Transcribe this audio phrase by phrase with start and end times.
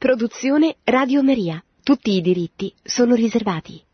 [0.00, 1.62] Produzione Radio Maria.
[1.82, 3.84] Tutti i diritti sono riservati.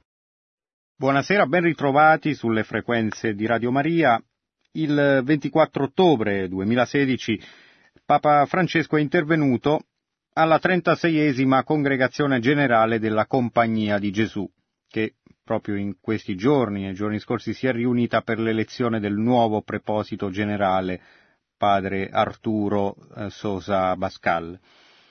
[0.94, 4.22] Buonasera, ben ritrovati sulle frequenze di Radio Maria.
[4.70, 7.40] Il 24 ottobre 2016
[8.04, 9.80] Papa Francesco è intervenuto
[10.34, 14.48] alla 36esima congregazione generale della Compagnia di Gesù,
[14.88, 19.60] che proprio in questi giorni, nei giorni scorsi, si è riunita per l'elezione del nuovo
[19.62, 21.02] preposito generale,
[21.56, 24.56] padre Arturo eh, Sosa Bascal.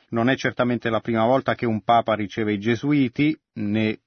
[0.10, 4.00] Non è certamente la prima volta che un Papa riceve i Gesuiti, né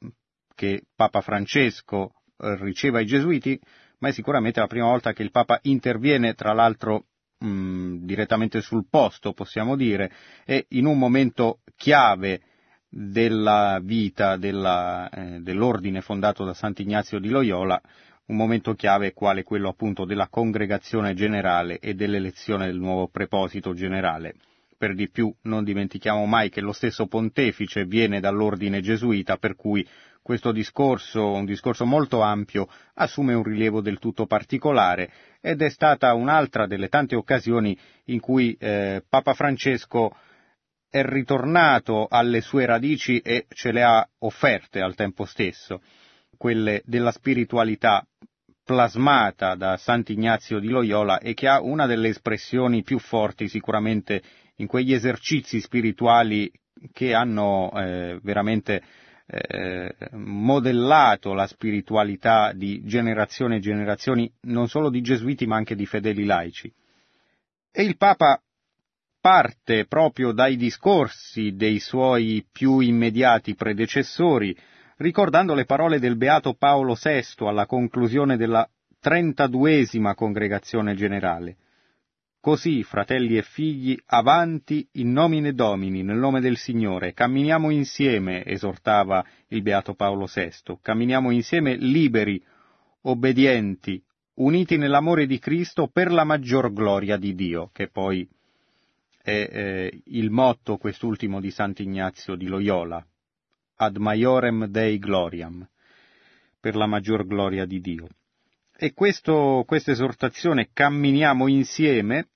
[0.55, 3.59] che Papa Francesco eh, riceva i Gesuiti,
[3.99, 7.07] ma è sicuramente la prima volta che il Papa interviene, tra l'altro
[7.39, 10.11] mh, mm, direttamente sul posto, possiamo dire,
[10.45, 12.43] e in un momento chiave
[12.89, 17.81] della vita della, eh, dell'ordine fondato da Sant'Ignazio di Loyola,
[18.27, 24.35] un momento chiave quale quello appunto della congregazione generale e dell'elezione del nuovo preposito generale.
[24.79, 29.85] Per di più non dimentichiamo mai che lo stesso pontefice viene dall'ordine gesuita, per cui
[30.23, 36.15] questo discorso, un discorso molto ampio, assume un rilievo del tutto particolare ed è stata
[36.15, 40.15] un'altra delle tante occasioni in cui eh, Papa Francesco
[40.89, 45.83] è ritornato alle sue radici e ce le ha offerte al tempo stesso,
[46.37, 48.07] quelle della spiritualità
[48.63, 54.23] plasmata da Sant'Ignazio di Loyola e che ha una delle espressioni più forti sicuramente
[54.59, 56.51] in quegli esercizi spirituali
[56.93, 58.83] che hanno eh, veramente
[59.27, 65.87] eh, modellato la spiritualità di generazioni e generazioni non solo di gesuiti ma anche di
[65.87, 66.73] fedeli laici.
[67.71, 68.41] E il Papa
[69.21, 74.57] parte proprio dai discorsi dei suoi più immediati predecessori,
[74.97, 78.69] ricordando le parole del beato Paolo VI alla conclusione della
[79.01, 81.57] trentaduesima congregazione generale.
[82.41, 89.25] Così, fratelli e figli, avanti in nomine Domini, nel nome del Signore, camminiamo insieme, esortava
[89.49, 92.41] il beato Paolo VI, camminiamo insieme liberi,
[93.03, 94.01] obbedienti,
[94.35, 98.27] uniti nell'amore di Cristo per la maggior gloria di Dio, che poi
[99.21, 103.05] è eh, il motto quest'ultimo di Sant'Ignazio di Loyola,
[103.77, 105.69] ad maiorem Dei gloriam,
[106.61, 108.09] per la maggior gloria di Dio.
[108.81, 112.29] E questa esortazione camminiamo insieme,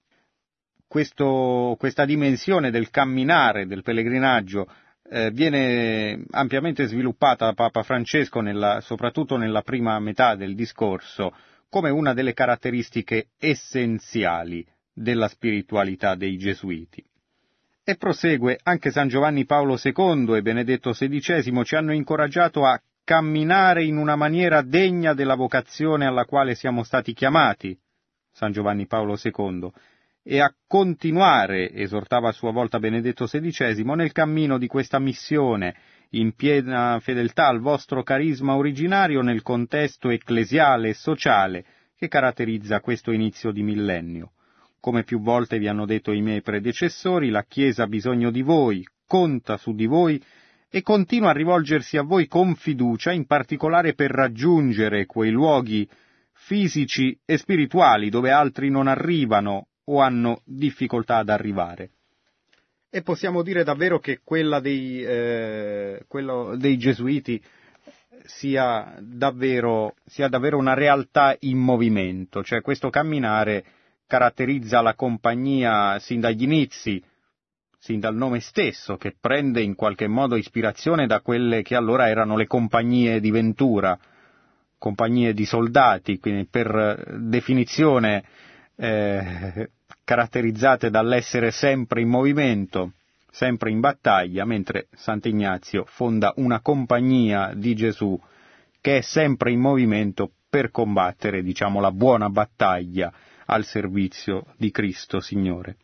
[0.92, 4.68] questo, questa dimensione del camminare, del pellegrinaggio,
[5.08, 11.34] eh, viene ampiamente sviluppata da Papa Francesco, nella, soprattutto nella prima metà del discorso,
[11.70, 17.02] come una delle caratteristiche essenziali della spiritualità dei Gesuiti.
[17.82, 23.82] E prosegue, anche San Giovanni Paolo II e Benedetto XVI ci hanno incoraggiato a camminare
[23.82, 27.74] in una maniera degna della vocazione alla quale siamo stati chiamati,
[28.30, 29.72] San Giovanni Paolo II,
[30.24, 35.74] e a continuare, esortava a sua volta Benedetto XVI, nel cammino di questa missione,
[36.10, 41.64] in piena fedeltà al vostro carisma originario nel contesto ecclesiale e sociale
[41.96, 44.32] che caratterizza questo inizio di millennio.
[44.78, 48.86] Come più volte vi hanno detto i miei predecessori, la Chiesa ha bisogno di voi,
[49.06, 50.22] conta su di voi
[50.68, 55.88] e continua a rivolgersi a voi con fiducia, in particolare per raggiungere quei luoghi
[56.32, 61.90] fisici e spirituali dove altri non arrivano o hanno difficoltà ad arrivare.
[62.90, 66.04] E possiamo dire davvero che quella dei, eh,
[66.56, 67.42] dei gesuiti
[68.24, 73.64] sia davvero, sia davvero una realtà in movimento, cioè questo camminare
[74.06, 77.02] caratterizza la compagnia sin dagli inizi,
[77.78, 82.36] sin dal nome stesso, che prende in qualche modo ispirazione da quelle che allora erano
[82.36, 83.98] le compagnie di Ventura,
[84.76, 88.22] compagnie di soldati, quindi per definizione
[88.76, 89.70] eh,
[90.04, 92.92] caratterizzate dall'essere sempre in movimento,
[93.30, 98.18] sempre in battaglia, mentre Sant'Ignazio fonda una compagnia di Gesù
[98.80, 103.12] che è sempre in movimento per combattere, diciamo, la buona battaglia
[103.46, 105.76] al servizio di Cristo Signore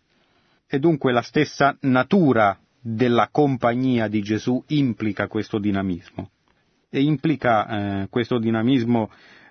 [0.70, 6.30] e dunque la stessa natura della compagnia di Gesù implica questo dinamismo.
[6.90, 9.10] E implica eh, questo dinamismo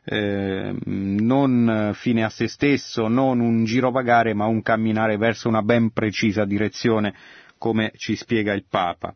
[0.09, 5.92] eh, non fine a se stesso, non un girovagare, ma un camminare verso una ben
[5.92, 7.13] precisa direzione,
[7.57, 9.13] come ci spiega il Papa.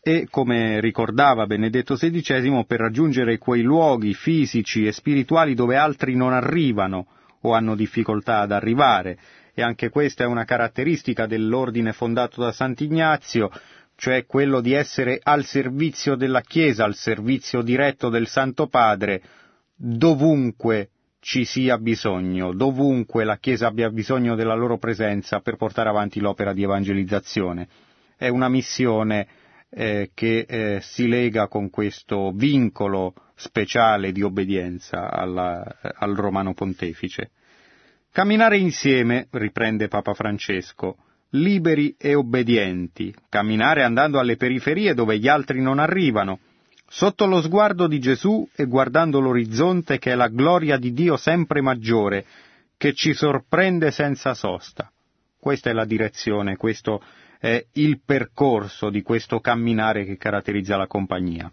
[0.00, 6.32] E come ricordava Benedetto XVI, per raggiungere quei luoghi fisici e spirituali dove altri non
[6.32, 7.08] arrivano
[7.40, 9.18] o hanno difficoltà ad arrivare,
[9.52, 13.50] e anche questa è una caratteristica dell'ordine fondato da Sant'Ignazio,
[13.96, 19.20] cioè quello di essere al servizio della Chiesa, al servizio diretto del Santo Padre,
[19.78, 20.90] dovunque
[21.20, 26.52] ci sia bisogno, dovunque la Chiesa abbia bisogno della loro presenza per portare avanti l'opera
[26.52, 27.68] di evangelizzazione.
[28.16, 29.28] è una missione
[29.70, 37.30] eh, che eh, si lega con questo vincolo speciale di obbedienza alla, al romano pontefice.
[38.10, 40.96] Camminare insieme, riprende Papa Francesco,
[41.30, 46.40] liberi e obbedienti, camminare andando alle periferie dove gli altri non arrivano,
[46.88, 51.60] sotto lo sguardo di Gesù e guardando l'orizzonte che è la gloria di Dio sempre
[51.60, 52.24] maggiore,
[52.76, 54.90] che ci sorprende senza sosta.
[55.38, 57.02] Questa è la direzione, questo
[57.38, 61.50] è il percorso di questo camminare che caratterizza la compagnia.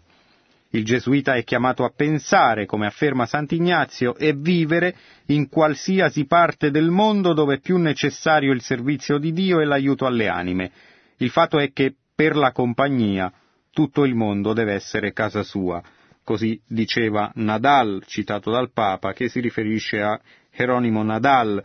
[0.70, 4.96] Il gesuita è chiamato a pensare, come afferma Sant'Ignazio, e vivere
[5.26, 10.06] in qualsiasi parte del mondo dove è più necessario il servizio di Dio e l'aiuto
[10.06, 10.70] alle anime.
[11.18, 13.32] Il fatto è che per la compagnia
[13.76, 15.82] tutto il mondo deve essere casa sua.
[16.24, 20.18] Così diceva Nadal, citato dal Papa, che si riferisce a
[20.50, 21.62] Geronimo Nadal,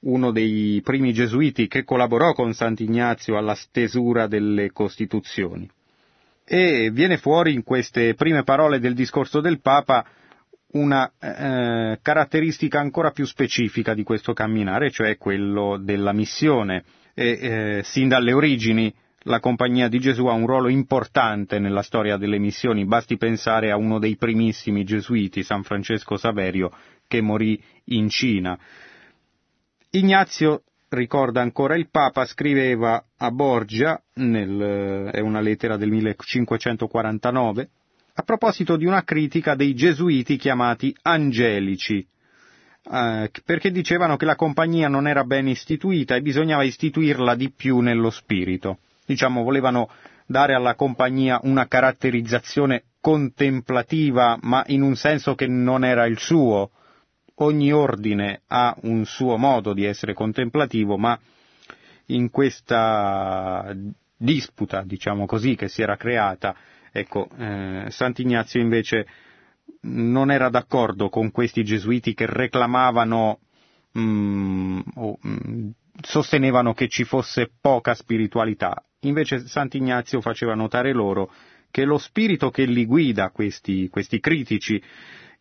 [0.00, 5.70] uno dei primi gesuiti che collaborò con Sant'Ignazio alla stesura delle Costituzioni.
[6.46, 10.06] E viene fuori in queste prime parole del discorso del Papa
[10.72, 16.84] una eh, caratteristica ancora più specifica di questo camminare, cioè quello della missione.
[17.12, 18.90] E, eh, sin dalle origini
[19.24, 23.76] la Compagnia di Gesù ha un ruolo importante nella storia delle missioni, basti pensare a
[23.76, 26.72] uno dei primissimi gesuiti, San Francesco Saverio,
[27.06, 28.58] che morì in Cina.
[29.90, 37.68] Ignazio ricorda ancora il Papa, scriveva a Borgia, nel, è una lettera del 1549,
[38.14, 42.06] a proposito di una critica dei gesuiti chiamati angelici,
[42.90, 47.80] eh, perché dicevano che la compagnia non era ben istituita e bisognava istituirla di più
[47.80, 48.78] nello spirito.
[49.10, 49.90] Diciamo, volevano
[50.24, 56.70] dare alla compagnia una caratterizzazione contemplativa, ma in un senso che non era il suo,
[57.38, 61.18] ogni ordine ha un suo modo di essere contemplativo, ma
[62.06, 63.74] in questa
[64.16, 66.54] disputa, diciamo così, che si era creata,
[66.92, 69.06] ecco, eh, Sant'Ignazio invece
[69.82, 73.40] non era d'accordo con questi gesuiti che reclamavano
[73.98, 75.70] mm, o mm,
[76.00, 78.84] sostenevano che ci fosse poca spiritualità.
[79.04, 81.32] Invece Sant'Ignazio faceva notare loro
[81.70, 84.82] che lo spirito che li guida, questi, questi critici,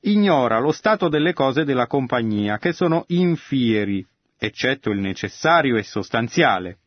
[0.02, 4.06] ignora lo stato delle cose della compagnia, che sono infieri,
[4.38, 6.78] eccetto il necessario e sostanziale.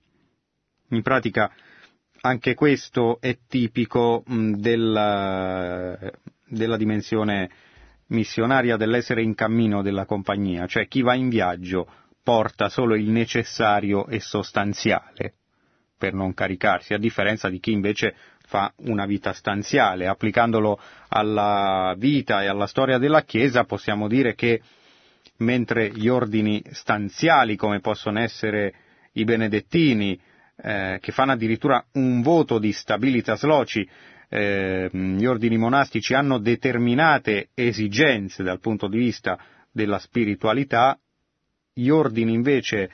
[0.91, 1.53] In pratica
[2.23, 5.99] anche questo è tipico della,
[6.47, 7.51] della dimensione
[8.07, 11.87] missionaria dell'essere in cammino della compagnia, cioè chi va in viaggio
[12.23, 15.35] porta solo il necessario e sostanziale
[16.03, 20.09] per non caricarsi, a differenza di chi invece fa una vita stanziale.
[20.09, 20.77] Applicandolo
[21.07, 24.61] alla vita e alla storia della Chiesa possiamo dire che
[25.37, 28.75] mentre gli ordini stanziali, come possono essere
[29.13, 30.21] i benedettini,
[30.57, 33.89] eh, che fanno addirittura un voto di stabilitas loci,
[34.29, 39.39] eh, gli ordini monastici hanno determinate esigenze dal punto di vista
[39.71, 40.99] della spiritualità,
[41.73, 42.91] gli ordini invece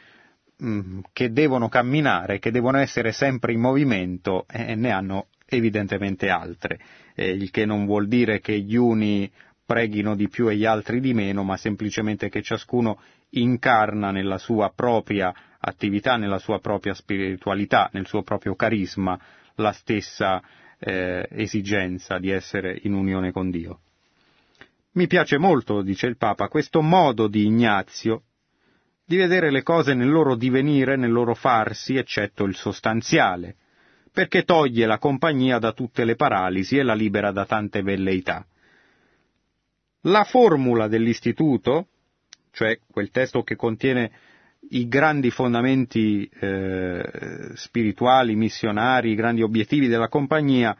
[1.12, 6.80] che devono camminare, che devono essere sempre in movimento, eh, ne hanno evidentemente altre,
[7.14, 9.30] eh, il che non vuol dire che gli uni
[9.64, 13.00] preghino di più e gli altri di meno, ma semplicemente che ciascuno
[13.30, 19.18] incarna nella sua propria attività, nella sua propria spiritualità, nel suo proprio carisma,
[19.56, 20.42] la stessa
[20.78, 23.80] eh, esigenza di essere in unione con Dio.
[24.92, 28.22] Mi piace molto, dice il Papa, questo modo di Ignazio
[29.08, 33.56] di vedere le cose nel loro divenire, nel loro farsi, eccetto il sostanziale,
[34.12, 38.46] perché toglie la compagnia da tutte le paralisi e la libera da tante velleità.
[40.02, 41.86] La formula dell'istituto,
[42.52, 44.10] cioè quel testo che contiene
[44.70, 50.76] i grandi fondamenti eh, spirituali, missionari, i grandi obiettivi della compagnia,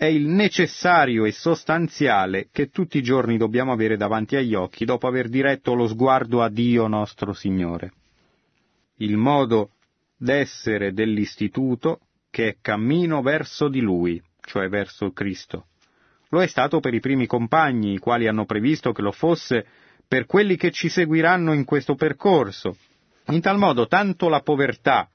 [0.00, 5.06] è il necessario e sostanziale che tutti i giorni dobbiamo avere davanti agli occhi dopo
[5.06, 7.92] aver diretto lo sguardo a Dio nostro Signore.
[8.96, 9.72] Il modo
[10.16, 15.66] d'essere dell'istituto che è cammino verso di Lui, cioè verso Cristo.
[16.30, 19.66] Lo è stato per i primi compagni, i quali hanno previsto che lo fosse
[20.08, 22.74] per quelli che ci seguiranno in questo percorso.
[23.26, 25.10] In tal modo tanto la povertà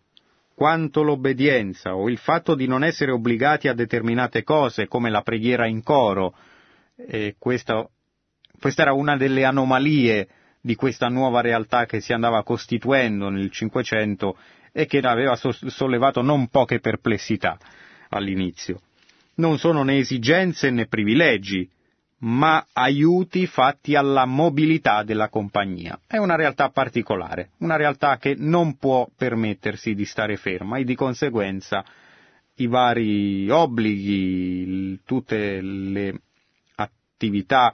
[0.56, 5.68] quanto l'obbedienza o il fatto di non essere obbligati a determinate cose come la preghiera
[5.68, 6.34] in coro,
[7.38, 7.88] questa,
[8.60, 10.28] questa era una delle anomalie
[10.62, 14.38] di questa nuova realtà che si andava costituendo nel Cinquecento
[14.72, 17.58] e che aveva sollevato non poche perplessità
[18.10, 18.80] all'inizio.
[19.36, 21.70] Non sono né esigenze né privilegi,
[22.20, 26.00] ma aiuti fatti alla mobilità della compagnia.
[26.08, 30.96] È una realtà particolare, una realtà che non può permettersi di stare ferma e di
[30.96, 31.84] conseguenza
[32.56, 36.22] i vari obblighi, tutte le
[36.76, 37.74] attività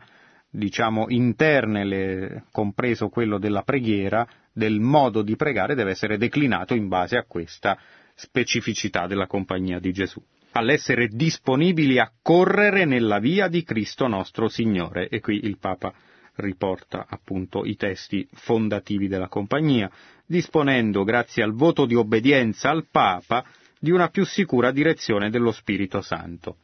[0.49, 6.87] diciamo interne, le, compreso quello della preghiera, del modo di pregare deve essere declinato in
[6.87, 7.77] base a questa
[8.15, 10.21] specificità della compagnia di Gesù,
[10.51, 15.07] all'essere disponibili a correre nella via di Cristo nostro Signore.
[15.07, 15.93] E qui il Papa
[16.35, 19.89] riporta appunto i testi fondativi della compagnia,
[20.25, 23.45] disponendo, grazie al voto di obbedienza al Papa,
[23.79, 26.57] di una più sicura direzione dello Spirito Santo.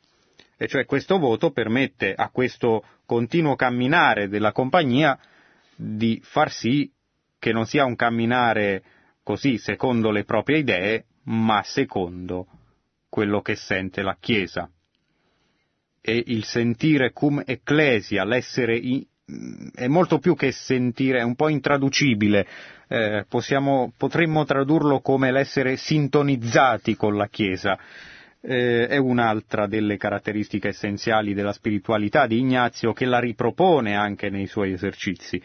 [0.57, 5.17] E cioè questo voto permette a questo continuo camminare della compagnia
[5.75, 6.91] di far sì
[7.39, 8.83] che non sia un camminare
[9.23, 12.47] così secondo le proprie idee, ma secondo
[13.09, 14.69] quello che sente la Chiesa.
[16.01, 18.79] E il sentire cum ecclesia, l'essere
[19.73, 22.47] è molto più che sentire, è un po' intraducibile,
[22.87, 27.77] eh, possiamo, potremmo tradurlo come l'essere sintonizzati con la Chiesa.
[28.39, 34.47] Eh, è un'altra delle caratteristiche essenziali della spiritualità di Ignazio che la ripropone anche nei
[34.47, 35.41] suoi esercizi.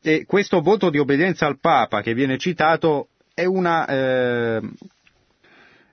[0.00, 4.60] E questo voto di obbedienza al Papa che viene citato è una, eh,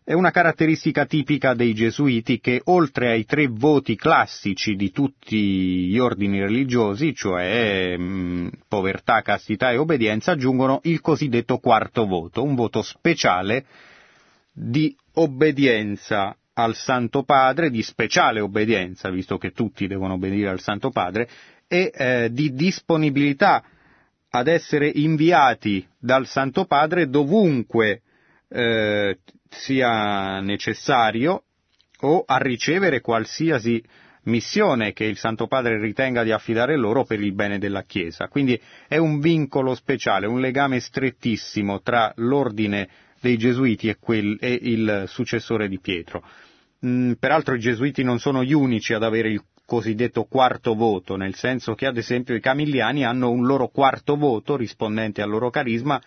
[0.08, 5.98] è una caratteristica tipica dei gesuiti che oltre ai tre voti classici di tutti gli
[5.98, 12.54] ordini religiosi, cioè mh, mm, povertà, castità e obbedienza, aggiungono il cosiddetto quarto voto, un
[12.54, 13.66] voto speciale
[14.54, 20.92] di obbedienza al Santo Padre, di speciale obbedienza, visto che tutti devono obbedire al Santo
[20.92, 21.28] Padre,
[21.68, 23.64] e eh, di disponibilità
[24.30, 28.02] ad essere inviati dal Santo Padre dovunque
[28.56, 29.20] eh,
[29.50, 31.44] sia necessario
[32.00, 33.84] o a ricevere qualsiasi
[34.24, 38.28] missione che il Santo Padre ritenga di affidare loro per il bene della Chiesa.
[38.28, 42.88] Quindi è un vincolo speciale, un legame strettissimo tra l'ordine
[43.20, 46.24] dei Gesuiti e, quel, e il successore di Pietro.
[46.86, 51.36] Mm, peraltro i Gesuiti non sono gli unici ad avere il cosiddetto quarto voto, nel
[51.36, 56.02] senso che ad esempio i Camilliani hanno un loro quarto voto rispondente al loro carisma,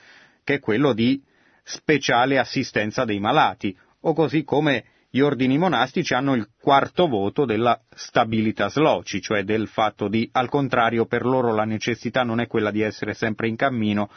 [0.44, 1.20] che è quello di
[1.68, 7.78] speciale assistenza dei malati, o così come gli ordini monastici hanno il quarto voto della
[7.90, 12.70] stabilitas loci, cioè del fatto di, al contrario, per loro la necessità non è quella
[12.70, 14.10] di essere sempre in cammino,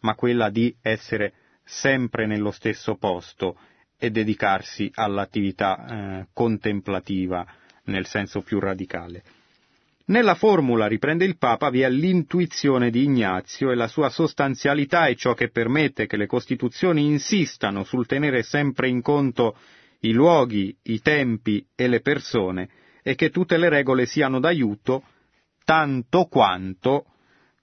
[0.00, 3.58] ma quella di essere sempre nello stesso posto
[3.98, 7.46] e dedicarsi all'attività eh, contemplativa
[7.84, 9.22] nel senso più radicale.
[10.06, 15.14] Nella formula, riprende il Papa, vi è l'intuizione di Ignazio e la sua sostanzialità è
[15.14, 19.56] ciò che permette che le Costituzioni insistano sul tenere sempre in conto
[20.00, 22.68] i luoghi, i tempi e le persone
[23.02, 25.04] e che tutte le regole siano d'aiuto
[25.64, 27.06] tanto quanto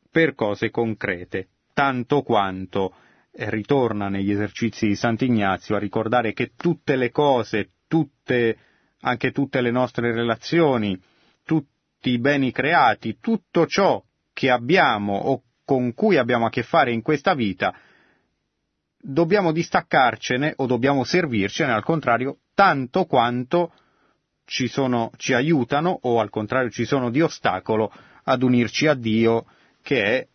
[0.09, 2.95] per cose concrete, tanto quanto
[3.33, 8.57] ritorna negli esercizi di Sant'Ignazio a ricordare che tutte le cose, tutte,
[9.01, 10.99] anche tutte le nostre relazioni,
[11.45, 11.69] tutte
[12.01, 14.03] tutti i beni creati, tutto ciò
[14.33, 17.75] che abbiamo o con cui abbiamo a che fare in questa vita,
[18.97, 23.71] dobbiamo distaccarcene o dobbiamo servircene, al contrario, tanto quanto
[24.45, 27.93] ci, sono, ci aiutano o al contrario ci sono di ostacolo
[28.23, 29.45] ad unirci a Dio,
[29.83, 30.27] che è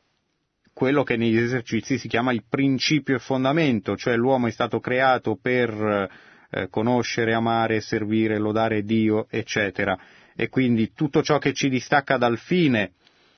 [0.73, 5.37] quello che negli esercizi si chiama il principio e fondamento, cioè l'uomo è stato creato
[5.37, 6.09] per
[6.49, 9.99] eh, conoscere, amare, servire, lodare Dio, eccetera
[10.37, 12.93] e quindi tutto ciò che ci distacca dal fine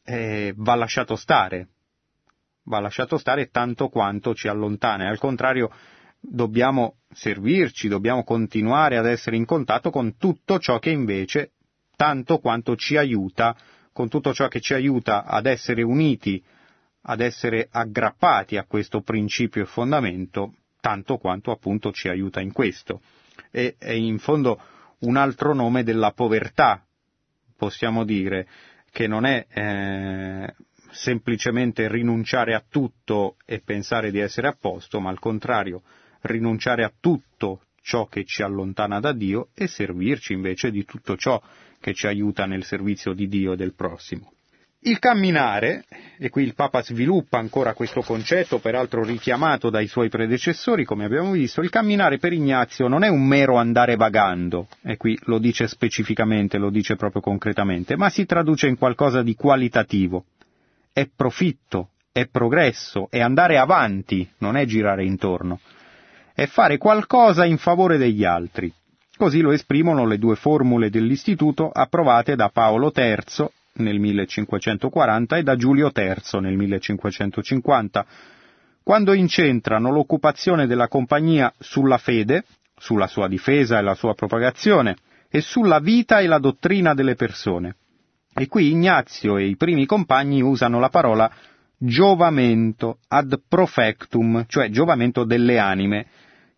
[0.04, 1.68] eh, va lasciato stare,
[2.64, 5.08] va lasciato stare tanto quanto ci allontana.
[5.08, 5.70] Al contrario,
[6.20, 11.52] dobbiamo servirci, dobbiamo continuare ad essere in contatto con tutto ciò che invece,
[11.96, 13.56] tanto quanto ci aiuta,
[13.92, 16.42] con tutto ciò che ci aiuta ad essere uniti,
[17.02, 23.00] ad essere aggrappati a questo principio e fondamento, tanto quanto appunto ci aiuta in questo.
[23.52, 24.60] E è in fondo
[25.00, 26.82] un altro nome della povertà
[27.58, 28.46] possiamo dire
[28.90, 30.54] che non è eh,
[30.92, 35.82] semplicemente rinunciare a tutto e pensare di essere a posto, ma al contrario
[36.22, 41.42] rinunciare a tutto ciò che ci allontana da Dio e servirci invece di tutto ciò
[41.80, 44.32] che ci aiuta nel servizio di Dio e del prossimo.
[44.88, 45.84] Il camminare,
[46.16, 51.32] e qui il Papa sviluppa ancora questo concetto, peraltro richiamato dai suoi predecessori, come abbiamo
[51.32, 55.68] visto, il camminare per Ignazio non è un mero andare vagando, e qui lo dice
[55.68, 60.24] specificamente, lo dice proprio concretamente, ma si traduce in qualcosa di qualitativo.
[60.90, 65.60] È profitto, è progresso, è andare avanti, non è girare intorno.
[66.32, 68.72] È fare qualcosa in favore degli altri.
[69.18, 75.56] Così lo esprimono le due formule dell'istituto approvate da Paolo III nel 1540 e da
[75.56, 78.06] Giulio III nel 1550,
[78.82, 82.44] quando incentrano l'occupazione della compagnia sulla fede,
[82.76, 84.96] sulla sua difesa e la sua propagazione,
[85.30, 87.76] e sulla vita e la dottrina delle persone.
[88.34, 91.30] E qui Ignazio e i primi compagni usano la parola
[91.76, 96.06] giovamento ad profectum, cioè giovamento delle anime,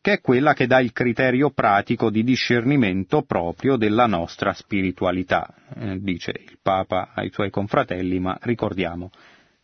[0.01, 5.99] che è quella che dà il criterio pratico di discernimento proprio della nostra spiritualità, eh,
[6.01, 9.11] dice il Papa ai suoi confratelli, ma ricordiamo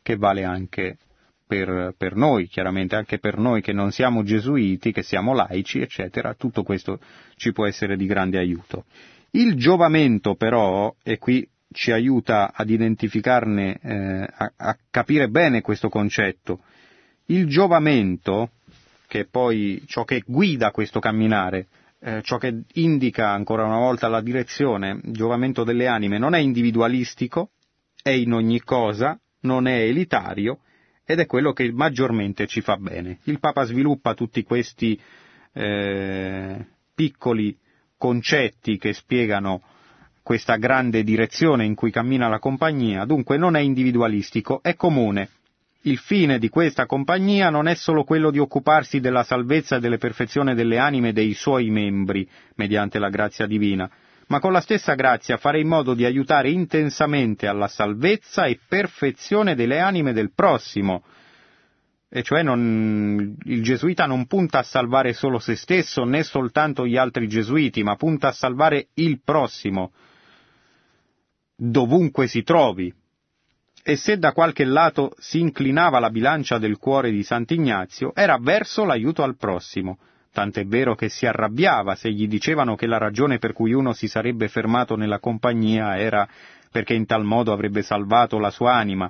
[0.03, 0.99] che vale anche
[1.47, 6.35] per, per, noi, chiaramente anche per noi che non siamo gesuiti, che siamo laici, eccetera,
[6.35, 6.99] tutto questo
[7.37, 8.85] ci può essere di grande aiuto.
[9.31, 15.89] Il giovamento però, e qui ci aiuta ad identificarne, eh, a, a capire bene questo
[15.89, 16.63] concetto,
[17.27, 18.51] il giovamento
[19.07, 21.69] che è poi ciò che guida questo camminare,
[22.01, 26.39] eh, ciò che indica ancora una volta la direzione, il giovamento delle anime, non è
[26.39, 27.51] individualistico,
[28.03, 30.61] è in ogni cosa, non è elitario
[31.05, 33.19] ed è quello che maggiormente ci fa bene.
[33.25, 35.01] Il Papa sviluppa tutti questi
[35.53, 37.57] eh, piccoli
[37.97, 39.63] concetti che spiegano
[40.23, 45.29] questa grande direzione in cui cammina la compagnia, dunque non è individualistico, è comune,
[45.87, 49.99] il fine di questa compagnia non è solo quello di occuparsi della salvezza e delle
[49.99, 53.89] perfezioni delle anime dei suoi membri, mediante la grazia divina,
[54.29, 59.55] ma con la stessa grazia fare in modo di aiutare intensamente alla salvezza e perfezione
[59.55, 61.05] delle anime del prossimo.
[62.09, 66.97] E cioè non, il gesuita non punta a salvare solo se stesso né soltanto gli
[66.97, 69.93] altri gesuiti, ma punta a salvare il prossimo,
[71.55, 72.93] dovunque si trovi,
[73.89, 78.85] e se da qualche lato si inclinava la bilancia del cuore di Sant'Ignazio, era verso
[78.85, 79.99] l'aiuto al prossimo,
[80.33, 84.09] tant'è vero che si arrabbiava se gli dicevano che la ragione per cui uno si
[84.09, 86.29] sarebbe fermato nella compagnia era
[86.69, 89.09] perché in tal modo avrebbe salvato la sua anima.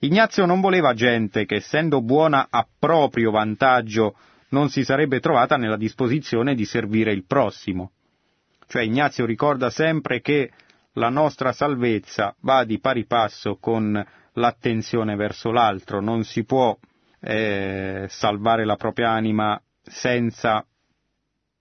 [0.00, 4.14] Ignazio non voleva gente che, essendo buona a proprio vantaggio,
[4.50, 7.92] non si sarebbe trovata nella disposizione di servire il prossimo.
[8.66, 10.50] Cioè Ignazio ricorda sempre che
[10.98, 14.04] la nostra salvezza va di pari passo con
[14.38, 16.76] l'attenzione verso l'altro, non si può
[17.20, 20.64] eh, salvare la propria anima senza,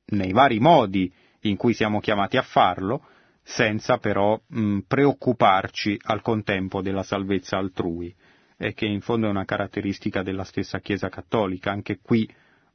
[0.08, 1.12] nei vari modi
[1.42, 3.06] in cui siamo chiamati a farlo,
[3.44, 8.14] senza però mh, preoccuparci al contempo della salvezza altrui,
[8.58, 11.72] e che in fondo è una caratteristica della stessa Chiesa cattolica.
[11.72, 12.28] Anche qui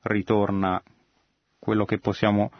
[0.03, 0.83] ritorna
[1.59, 2.51] quello che possiamo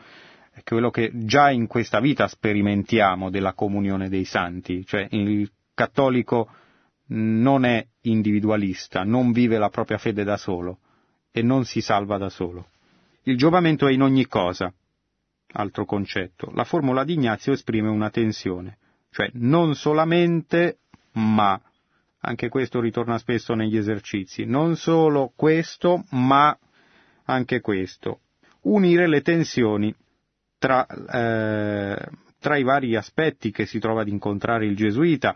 [0.65, 6.51] quello che già in questa vita sperimentiamo della comunione dei santi, cioè il cattolico
[7.13, 10.79] non è individualista, non vive la propria fede da solo
[11.31, 12.69] e non si salva da solo.
[13.25, 14.73] Il giovamento è in ogni cosa.
[15.55, 16.51] Altro concetto.
[16.55, 18.79] La formula di Ignazio esprime una tensione,
[19.11, 20.79] cioè non solamente
[21.13, 21.61] ma.
[22.25, 24.45] Anche questo ritorna spesso negli esercizi.
[24.45, 26.57] Non solo questo, ma
[27.25, 28.21] anche questo.
[28.63, 29.95] Unire le tensioni
[30.57, 35.35] tra, eh, tra i vari aspetti che si trova ad incontrare il gesuita,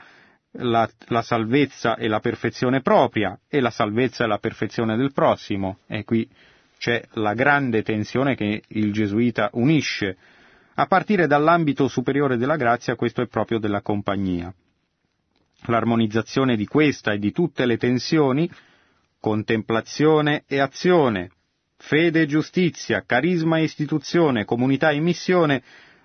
[0.58, 5.78] la, la, salvezza e la perfezione propria e la salvezza e la perfezione del prossimo.
[5.86, 6.28] E qui
[6.78, 10.16] c'è la grande tensione che il gesuita unisce.
[10.74, 14.52] A partire dall'ambito superiore della grazia, questo è proprio della compagnia.
[15.66, 18.50] L'armonizzazione di questa e di tutte le tensioni,
[19.18, 21.30] contemplazione e azione,
[21.78, 25.62] fede e giustizia, carisma e istituzione, comunità e missione,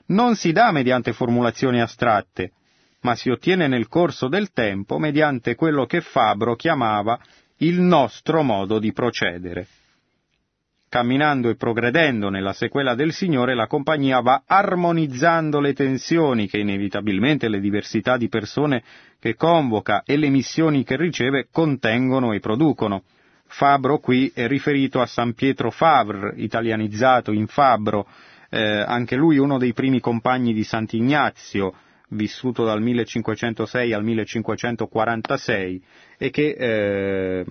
[0.08, 2.52] non si dà mediante formulazioni astratte,
[3.02, 7.20] ma si ottiene nel corso del tempo mediante quello che Fabro chiamava
[7.58, 9.68] il nostro modo di procedere.
[10.90, 17.48] Camminando e progredendo nella sequela del Signore, la compagnia va armonizzando le tensioni che inevitabilmente
[17.48, 18.84] le diversità di persone
[19.18, 23.04] che convoca e le missioni che riceve contengono e producono.
[23.46, 28.06] Fabro qui è riferito a San Pietro Favre, italianizzato in Fabro,
[28.50, 31.74] eh, anche lui uno dei primi compagni di Sant'Ignazio,
[32.12, 35.84] vissuto dal 1506 al 1546
[36.18, 37.46] e che eh,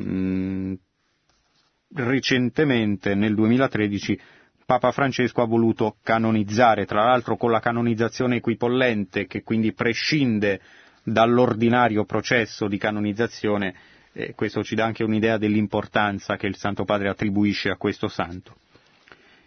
[1.95, 4.21] recentemente, nel 2013,
[4.65, 10.61] Papa Francesco ha voluto canonizzare, tra l'altro con la canonizzazione equipollente, che quindi prescinde
[11.03, 13.75] dall'ordinario processo di canonizzazione,
[14.13, 18.55] e questo ci dà anche un'idea dell'importanza che il Santo Padre attribuisce a questo santo.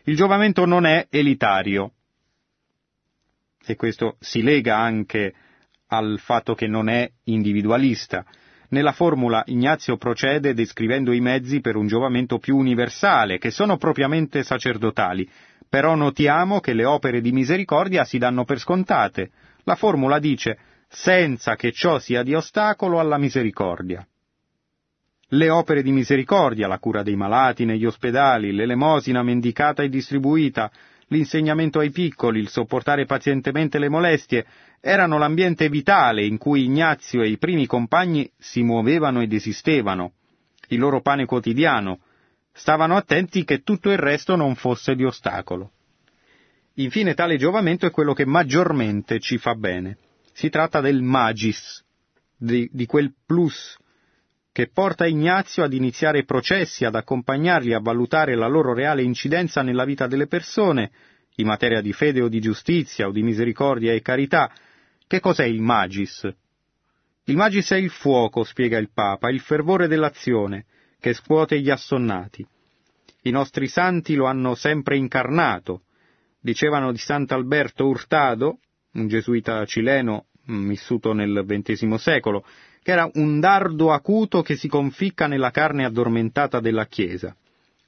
[0.04, 1.91] Il giovamento non è elitario,
[3.65, 5.34] e questo si lega anche
[5.88, 8.26] al fatto che non è individualista.
[8.69, 14.41] Nella formula Ignazio procede descrivendo i mezzi per un giovamento più universale, che sono propriamente
[14.43, 15.30] sacerdotali,
[15.69, 19.32] però notiamo che le opere di misericordia si danno per scontate.
[19.63, 24.06] La formula dice senza che ciò sia di ostacolo alla misericordia.
[25.30, 30.71] Le opere di misericordia, la cura dei malati negli ospedali, l'elemosina mendicata e distribuita,
[31.13, 34.45] l'insegnamento ai piccoli, il sopportare pazientemente le molestie,
[34.82, 40.13] erano l'ambiente vitale in cui Ignazio e i primi compagni si muovevano ed esistevano,
[40.69, 41.99] il loro pane quotidiano,
[42.52, 45.71] stavano attenti che tutto il resto non fosse di ostacolo.
[46.76, 49.97] Infine tale giovamento è quello che maggiormente ci fa bene.
[50.34, 51.84] Si tratta del magis,
[52.36, 53.78] di, di quel plus
[54.54, 59.84] che porta Ignazio ad iniziare processi, ad accompagnarli a valutare la loro reale incidenza nella
[59.84, 60.92] vita delle persone,
[61.38, 64.54] in materia di fede o di giustizia o di misericordia e carità.
[65.08, 66.32] Che cos'è il magis?
[67.26, 70.66] Il magis è il fuoco, spiega il Papa, il fervore dell'azione,
[71.00, 72.46] che scuote gli assonnati.
[73.24, 75.82] I nostri santi lo hanno sempre incarnato.
[76.39, 78.60] Dicevano di Sant'Alberto Hurtado,
[78.92, 82.46] un gesuita cileno mm, vissuto nel XX secolo,
[82.84, 87.34] che era un dardo acuto che si conficca nella carne addormentata della Chiesa.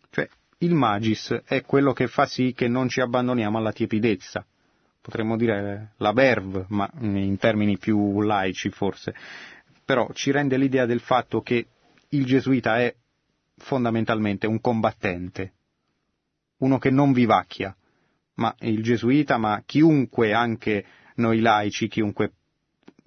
[0.10, 0.28] Cioè,
[0.60, 4.46] il magis è quello che fa sì che non ci abbandoniamo alla tiepidezza.
[5.02, 9.14] Potremmo dire la verve, ma in termini più laici forse.
[9.84, 11.68] Però ci rende l'idea del fatto che
[12.10, 12.96] il gesuita è
[13.58, 15.52] fondamentalmente un combattente,
[16.60, 17.76] uno che non vivacchia,
[18.36, 22.32] ma il gesuita, ma chiunque, anche noi laici, chiunque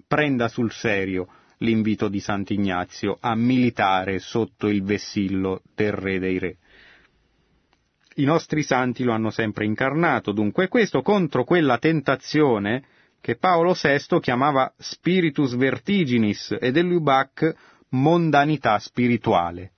[0.07, 1.27] prenda sul serio
[1.59, 6.57] l'invito di Sant'Ignazio a militare sotto il vessillo del Re dei Re.
[8.15, 12.83] I nostri santi lo hanno sempre incarnato, dunque questo contro quella tentazione
[13.21, 17.53] che Paolo VI chiamava spiritus vertiginis e del Lubac
[17.89, 19.71] mondanità spirituale.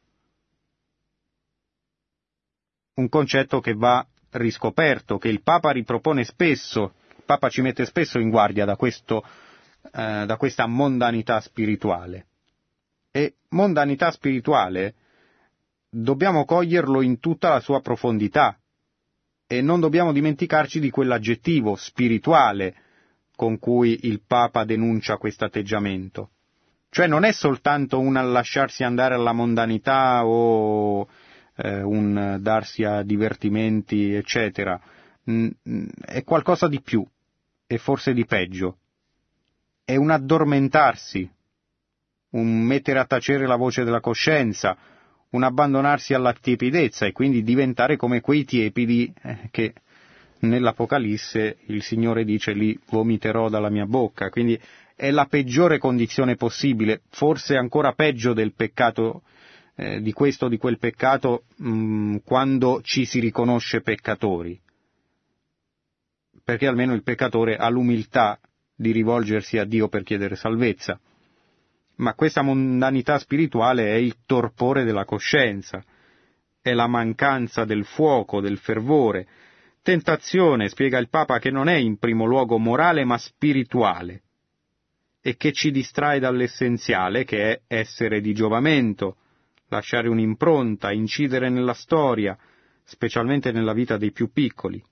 [2.96, 8.20] Un concetto che va riscoperto, che il Papa ripropone spesso, il Papa ci mette spesso
[8.20, 9.24] in guardia da questo
[9.84, 12.28] eh, da questa mondanità spirituale.
[13.12, 14.96] E mondanità spirituale
[15.90, 18.58] dobbiamo coglierlo in tutta la sua profondità
[19.48, 22.76] e non dobbiamo dimenticarci di quell'aggettivo spirituale
[23.36, 26.30] con cui il Papa denuncia questo atteggiamento.
[26.90, 31.08] Cioè non è soltanto un lasciarsi andare alla mondanità o
[31.56, 34.80] eh, un darsi a divertimenti, eccetera.
[35.24, 37.06] È qualcosa di più
[37.68, 38.78] e forse di peggio
[39.84, 41.30] è un addormentarsi,
[42.32, 44.78] un mettere a tacere la voce della coscienza,
[45.32, 49.74] un abbandonarsi alla tiepidezza e quindi diventare come quei tiepidi eh, che
[50.40, 54.60] nell'Apocalisse il Signore dice li vomiterò dalla mia bocca, quindi
[54.96, 59.24] è la peggiore condizione possibile, forse ancora peggio del peccato,
[59.76, 64.60] eh, di questo o di quel peccato, mm, quando ci si riconosce peccatori,
[66.44, 68.40] perché almeno il peccatore ha l'umiltà
[68.82, 71.00] di rivolgersi a Dio per chiedere salvezza.
[71.98, 75.84] Ma questa mondanità spirituale è il torpore della coscienza,
[76.60, 79.28] è la mancanza del fuoco, del fervore.
[79.84, 84.24] Tentazione, spiega il Papa, che non è in primo luogo morale ma spirituale
[85.22, 89.18] e che ci distrae dall'essenziale che è essere di giovamento,
[89.68, 92.36] lasciare un'impronta, incidere nella storia,
[92.84, 94.84] specialmente nella vita dei più piccoli.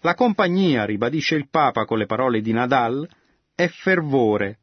[0.00, 3.06] La compagnia, ribadisce il Papa con le parole di Nadal,
[3.60, 4.58] è fervore.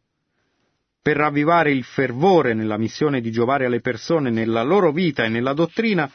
[1.04, 5.54] Per ravvivare il fervore nella missione di giovare alle persone nella loro vita e nella
[5.54, 6.10] dottrina,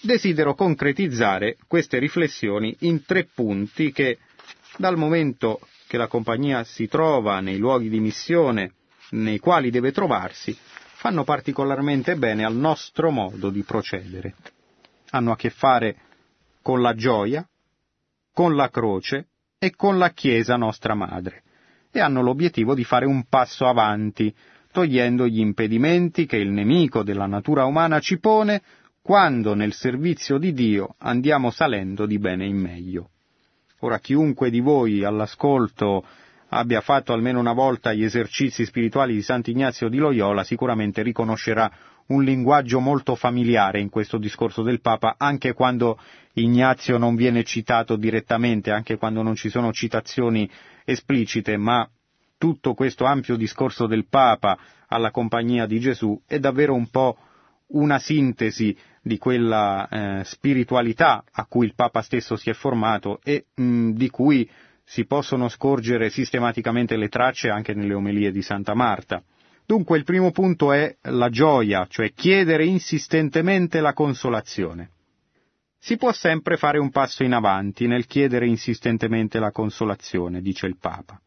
[0.00, 4.18] desidero concretizzare queste riflessioni in tre punti che,
[4.76, 8.74] dal momento che la compagnia si trova nei luoghi di missione
[9.10, 14.36] nei quali deve trovarsi, fanno particolarmente bene al nostro modo di procedere.
[15.10, 15.96] Hanno a che fare
[16.62, 17.44] con la gioia,
[18.32, 19.26] con la croce
[19.58, 21.42] e con la Chiesa nostra Madre
[21.90, 24.34] e hanno l'obiettivo di fare un passo avanti,
[24.72, 28.62] togliendo gli impedimenti che il nemico della natura umana ci pone
[29.02, 33.10] quando nel servizio di Dio andiamo salendo di bene in meglio.
[33.80, 36.04] Ora chiunque di voi all'ascolto
[36.48, 41.70] abbia fatto almeno una volta gli esercizi spirituali di Sant'Ignazio di Loyola sicuramente riconoscerà
[42.08, 45.98] un linguaggio molto familiare in questo discorso del Papa, anche quando
[46.34, 50.48] Ignazio non viene citato direttamente, anche quando non ci sono citazioni
[50.90, 51.88] esplicite, ma
[52.38, 57.18] tutto questo ampio discorso del Papa alla compagnia di Gesù è davvero un po'
[57.68, 63.46] una sintesi di quella eh, spiritualità a cui il Papa stesso si è formato e
[63.54, 64.48] mh, di cui
[64.82, 69.22] si possono scorgere sistematicamente le tracce anche nelle omelie di Santa Marta.
[69.66, 74.92] Dunque il primo punto è la gioia, cioè chiedere insistentemente la consolazione.
[75.78, 80.76] Si può sempre fare un passo in avanti nel chiedere insistentemente la consolazione, dice il
[80.78, 81.20] Papa.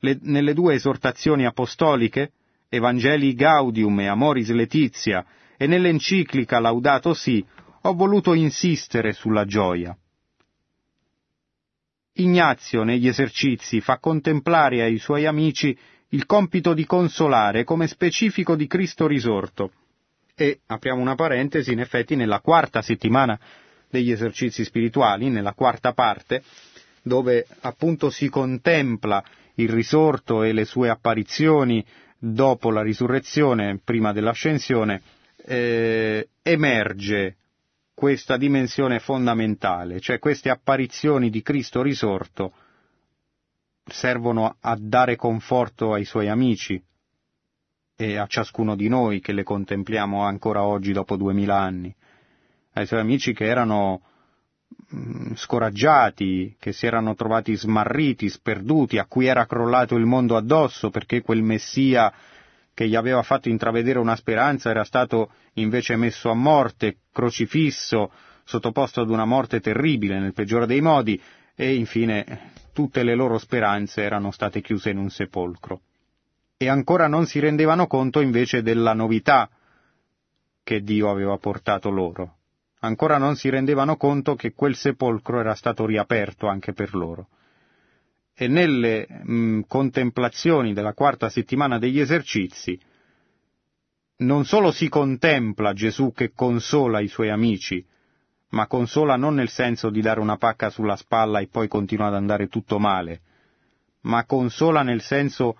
[0.00, 2.32] Le, nelle due esortazioni apostoliche,
[2.68, 5.24] Evangelii Gaudium e Amoris Letizia,
[5.56, 7.44] e nell'enciclica Laudato Si,
[7.82, 9.96] ho voluto insistere sulla gioia.
[12.14, 15.76] Ignazio negli esercizi fa contemplare ai suoi amici
[16.10, 19.72] il compito di consolare come specifico di Cristo risorto.
[20.40, 23.36] E, apriamo una parentesi, in effetti nella quarta settimana
[23.90, 26.44] degli esercizi spirituali, nella quarta parte,
[27.02, 29.20] dove appunto si contempla
[29.54, 31.84] il risorto e le sue apparizioni
[32.16, 35.02] dopo la risurrezione, prima dell'ascensione,
[35.44, 37.34] eh, emerge
[37.92, 42.52] questa dimensione fondamentale, cioè queste apparizioni di Cristo risorto
[43.84, 46.80] servono a dare conforto ai suoi amici
[48.00, 51.92] e a ciascuno di noi che le contempliamo ancora oggi dopo duemila anni,
[52.74, 54.02] ai suoi amici che erano
[54.94, 60.90] mm, scoraggiati, che si erano trovati smarriti, sperduti, a cui era crollato il mondo addosso
[60.90, 62.12] perché quel Messia
[62.72, 68.12] che gli aveva fatto intravedere una speranza era stato invece messo a morte, crocifisso,
[68.44, 71.20] sottoposto ad una morte terribile nel peggiore dei modi,
[71.56, 75.80] e infine tutte le loro speranze erano state chiuse in un sepolcro.
[76.58, 79.48] E ancora non si rendevano conto invece della novità
[80.62, 82.34] che Dio aveva portato loro.
[82.80, 87.28] Ancora non si rendevano conto che quel sepolcro era stato riaperto anche per loro
[88.40, 92.78] e nelle mh, contemplazioni della quarta settimana degli esercizi
[94.18, 97.84] non solo si contempla Gesù che consola i suoi amici,
[98.50, 102.14] ma consola non nel senso di dare una pacca sulla spalla e poi continua ad
[102.14, 103.20] andare tutto male,
[104.02, 105.56] ma consola nel senso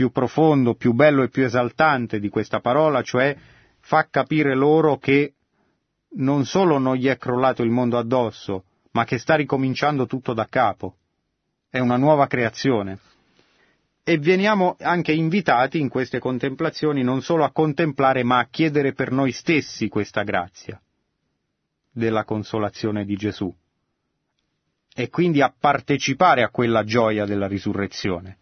[0.00, 3.36] più profondo, più bello e più esaltante di questa parola, cioè
[3.80, 5.34] fa capire loro che
[6.12, 10.46] non solo non gli è crollato il mondo addosso, ma che sta ricominciando tutto da
[10.48, 10.96] capo
[11.68, 12.98] è una nuova creazione.
[14.02, 19.12] E veniamo anche invitati in queste contemplazioni non solo a contemplare, ma a chiedere per
[19.12, 20.80] noi stessi questa grazia
[21.92, 23.54] della consolazione di Gesù
[24.94, 28.38] e quindi a partecipare a quella gioia della risurrezione,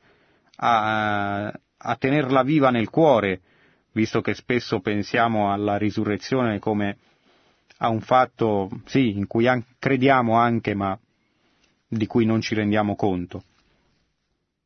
[0.60, 3.40] a, a tenerla viva nel cuore,
[3.92, 6.98] visto che spesso pensiamo alla risurrezione come
[7.78, 10.98] a un fatto, sì, in cui an- crediamo anche, ma
[11.86, 13.44] di cui non ci rendiamo conto.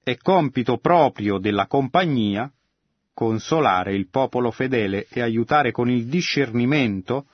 [0.02, 2.50] È compito proprio della compagnia
[3.14, 7.26] consolare il popolo fedele e aiutare con il discernimento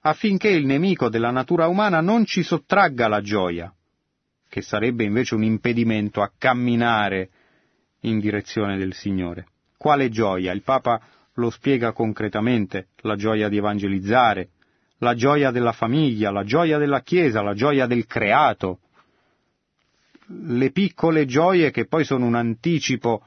[0.00, 3.72] affinché il nemico della natura umana non ci sottragga la gioia,
[4.48, 7.30] che sarebbe invece un impedimento a camminare
[8.02, 9.46] in direzione del Signore.
[9.76, 10.52] Quale gioia?
[10.52, 11.00] Il Papa
[11.34, 14.48] lo spiega concretamente, la gioia di evangelizzare,
[14.98, 18.78] la gioia della famiglia, la gioia della Chiesa, la gioia del creato,
[20.44, 23.22] le piccole gioie che poi sono un anticipo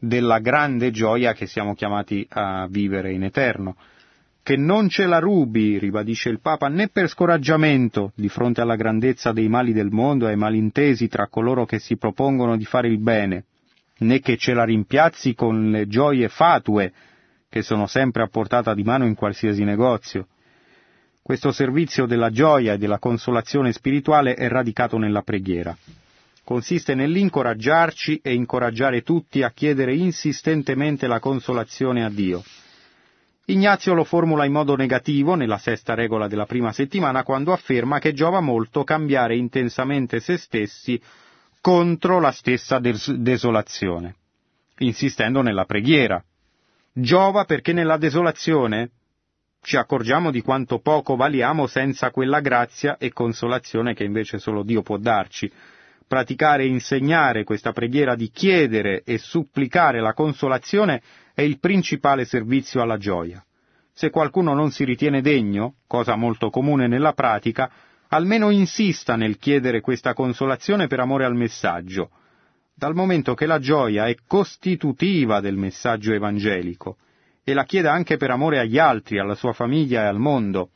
[0.00, 3.76] della grande gioia che siamo chiamati a vivere in eterno.
[4.42, 9.32] Che non ce la rubi, ribadisce il Papa, né per scoraggiamento di fronte alla grandezza
[9.32, 12.98] dei mali del mondo e ai malintesi tra coloro che si propongono di fare il
[12.98, 13.44] bene,
[13.98, 16.92] né che ce la rimpiazzi con le gioie fatue
[17.48, 20.26] che sono sempre a portata di mano in qualsiasi negozio.
[21.22, 25.76] Questo servizio della gioia e della consolazione spirituale è radicato nella preghiera
[26.48, 32.42] consiste nell'incoraggiarci e incoraggiare tutti a chiedere insistentemente la consolazione a Dio.
[33.44, 38.14] Ignazio lo formula in modo negativo nella sesta regola della prima settimana quando afferma che
[38.14, 40.98] giova molto cambiare intensamente se stessi
[41.60, 44.14] contro la stessa des- desolazione,
[44.78, 46.22] insistendo nella preghiera.
[46.92, 48.90] Giova perché nella desolazione
[49.62, 54.82] ci accorgiamo di quanto poco valiamo senza quella grazia e consolazione che invece solo Dio
[54.82, 55.50] può darci,
[56.06, 61.02] praticare e insegnare questa preghiera di chiedere e supplicare la consolazione
[61.34, 63.44] è il principale servizio alla gioia.
[63.92, 67.70] Se qualcuno non si ritiene degno, cosa molto comune nella pratica,
[68.08, 72.10] almeno insista nel chiedere questa consolazione per amore al messaggio,
[72.74, 76.96] dal momento che la gioia è costitutiva del messaggio evangelico
[77.42, 80.70] e la chieda anche per amore agli altri, alla sua famiglia e al mondo.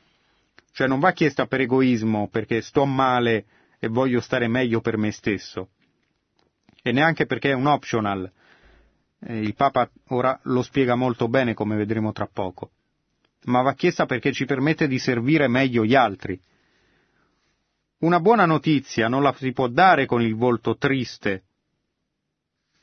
[0.73, 3.45] Cioè non va chiesta per egoismo, perché sto male
[3.79, 5.68] e voglio stare meglio per me stesso.
[6.83, 8.31] E neanche perché è un optional.
[9.21, 12.71] Eh, il Papa ora lo spiega molto bene, come vedremo tra poco.
[13.45, 16.40] Ma va chiesta perché ci permette di servire meglio gli altri.
[18.03, 21.43] Una buona notizia non la si può dare con il volto triste.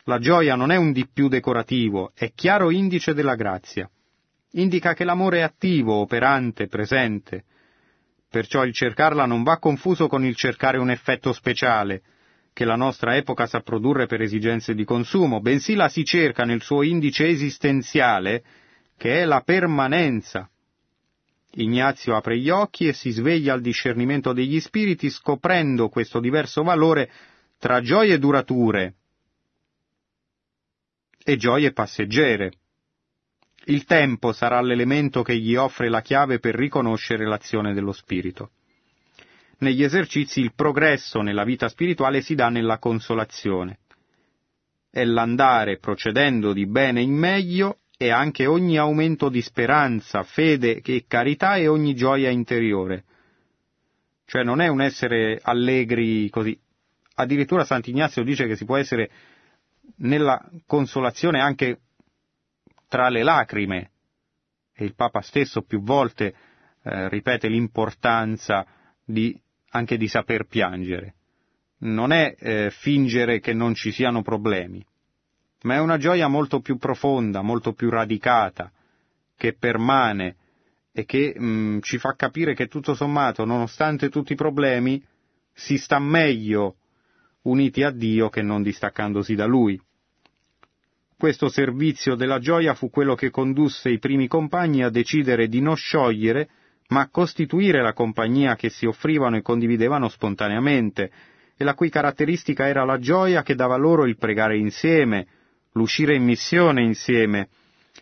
[0.04, 3.90] La gioia non è un di più decorativo, è chiaro indice della grazia.
[4.52, 7.44] Indica che l'amore è attivo, operante, presente,
[8.30, 12.04] Perciò il cercarla non va confuso con il cercare un effetto speciale,
[12.54, 16.62] che la nostra epoca sa produrre per esigenze di consumo, bensì la si cerca nel
[16.62, 18.44] suo indice esistenziale,
[18.96, 20.48] che è la permanenza.
[21.54, 27.12] Ignazio apre gli occhi e si sveglia al discernimento degli spiriti, scoprendo questo diverso valore
[27.58, 28.96] tra gioie durature
[31.24, 32.52] e gioie passeggere.
[33.66, 38.52] Il tempo sarà l'elemento che gli offre la chiave per riconoscere l'azione dello spirito.
[39.60, 43.80] Negli esercizi il progresso nella vita spirituale si dà nella consolazione.
[44.90, 51.04] È l'andare procedendo di bene in meglio e anche ogni aumento di speranza, fede e
[51.06, 53.04] carità e ogni gioia interiore.
[54.26, 56.58] Cioè non è un essere allegri così.
[57.16, 59.12] Addirittura Sant'Ignazio dice che si può essere
[59.98, 61.82] nella consolazione anche
[62.88, 63.92] tra le lacrime.
[64.74, 66.34] E il Papa stesso più volte
[66.82, 68.66] eh, ripete l'importanza
[69.04, 69.38] di
[69.72, 71.16] anche di saper piangere.
[71.80, 74.86] Non è eh, fingere che non ci siano problemi,
[75.64, 78.72] ma è una gioia molto più profonda, molto più radicata,
[79.36, 80.36] che permane
[80.92, 85.04] e che mh, mm, ci fa capire che tutto sommato, nonostante tutti i problemi,
[85.54, 86.76] si sta meglio
[87.44, 89.80] uniti a Dio che non distaccandosi da Lui.
[91.18, 95.76] Questo servizio della gioia fu quello che condusse i primi compagni a decidere di non
[95.76, 96.50] sciogliere
[96.90, 101.12] ma costituire la compagnia che si offrivano e condividevano spontaneamente,
[101.56, 105.28] e la cui caratteristica era la gioia che dava loro il pregare insieme,
[105.74, 107.50] l'uscire in missione insieme,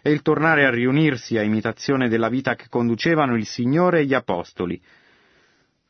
[0.01, 4.13] e il tornare a riunirsi a imitazione della vita che conducevano il Signore e gli
[4.13, 4.82] Apostoli.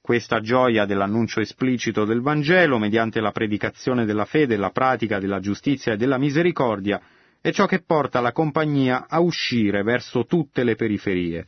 [0.02, 5.94] Questa gioia dell'annuncio esplicito del Vangelo, mediante la predicazione della fede, la pratica della giustizia
[5.94, 7.02] e della misericordia,
[7.42, 11.48] è ciò che porta la compagnia a uscire verso tutte le periferie.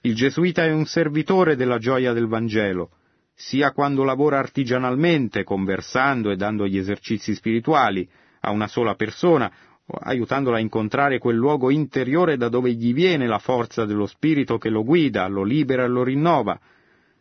[0.00, 2.90] Il gesuita è un servitore della gioia del Vangelo,
[3.34, 8.08] sia quando lavora artigianalmente, conversando e dando gli esercizi spirituali
[8.40, 9.50] a una sola persona,
[9.86, 14.68] aiutandola a incontrare quel luogo interiore da dove gli viene la forza dello spirito che
[14.68, 16.58] lo guida, lo libera e lo rinnova,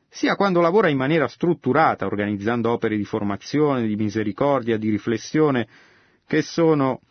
[0.09, 5.67] sia quando lavora in maniera strutturata, organizzando opere di formazione, di misericordia, di riflessione,
[6.25, 7.01] che sono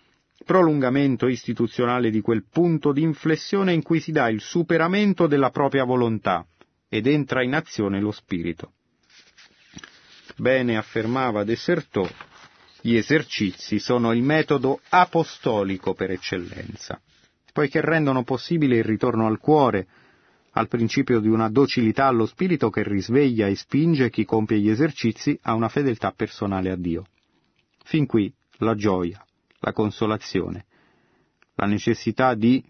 [0.45, 5.85] prolungamento istituzionale di quel punto di inflessione in cui si dà il superamento della propria
[5.85, 6.47] volontà
[6.89, 8.73] ed entra in azione lo spirito.
[10.37, 12.07] Bene affermava Desertò,
[12.87, 17.01] gli esercizi sono il metodo apostolico per eccellenza,
[17.53, 19.89] poiché rendono possibile il ritorno al cuore,
[20.53, 25.37] al principio di una docilità allo spirito che risveglia e spinge chi compie gli esercizi
[25.43, 27.07] a una fedeltà personale a Dio.
[27.83, 29.21] Fin qui la gioia,
[29.59, 30.67] la consolazione,
[31.57, 32.65] la necessità di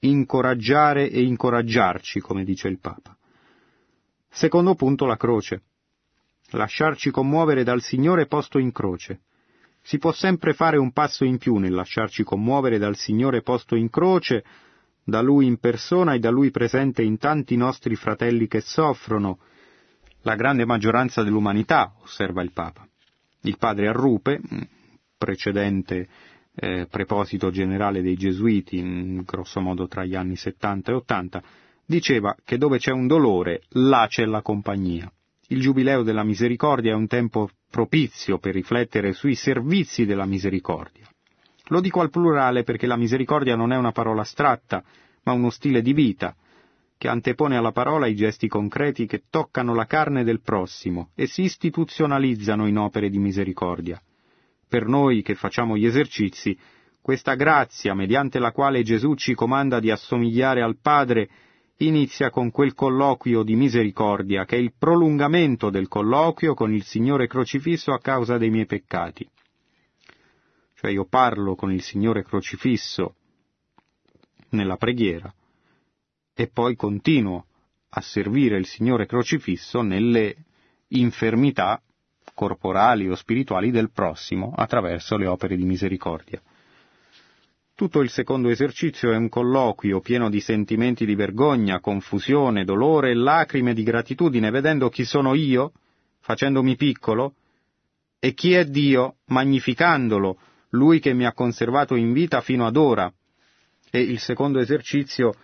[0.00, 3.16] incoraggiare e incoraggiarci, come dice il Papa.
[4.28, 5.62] Secondo punto, la croce.
[6.50, 9.22] Lasciarci commuovere dal Signore posto in croce.
[9.86, 13.90] Si può sempre fare un passo in più nel lasciarci commuovere dal Signore posto in
[13.90, 14.42] croce,
[15.04, 19.40] da Lui in persona e da Lui presente in tanti nostri fratelli che soffrono,
[20.22, 22.88] la grande maggioranza dell'umanità, osserva il Papa.
[23.42, 24.40] Il padre Arrupe,
[25.18, 26.08] precedente
[26.54, 31.42] eh, preposito generale dei Gesuiti, in grosso modo tra gli anni 70 e 80,
[31.84, 35.12] diceva che dove c'è un dolore, là c'è la compagnia.
[35.48, 41.08] Il Giubileo della Misericordia è un tempo propizio per riflettere sui servizi della misericordia.
[41.68, 44.82] Lo dico al plurale perché la misericordia non è una parola astratta,
[45.24, 46.34] ma uno stile di vita,
[46.96, 51.42] che antepone alla parola i gesti concreti che toccano la carne del prossimo e si
[51.42, 54.00] istituzionalizzano in opere di misericordia
[54.74, 56.58] per noi che facciamo gli esercizi,
[57.00, 61.28] questa grazia mediante la quale Gesù ci comanda di assomigliare al Padre
[61.86, 67.26] inizia con quel colloquio di misericordia che è il prolungamento del colloquio con il Signore
[67.26, 69.28] crocifisso a causa dei miei peccati.
[70.74, 73.14] Cioè io parlo con il Signore crocifisso
[74.50, 75.32] nella preghiera
[76.34, 77.46] e poi continuo
[77.90, 80.36] a servire il Signore crocifisso nelle
[80.88, 81.80] infermità
[82.34, 86.42] corporali o spirituali del prossimo attraverso le opere di misericordia.
[87.76, 93.14] Tutto il secondo esercizio è un colloquio pieno di sentimenti di vergogna, confusione, dolore e
[93.14, 95.72] lacrime di gratitudine, vedendo chi sono io,
[96.20, 97.34] facendomi piccolo,
[98.20, 103.12] e chi è Dio, magnificandolo, lui che mi ha conservato in vita fino ad ora.
[103.90, 105.34] E il secondo esercizio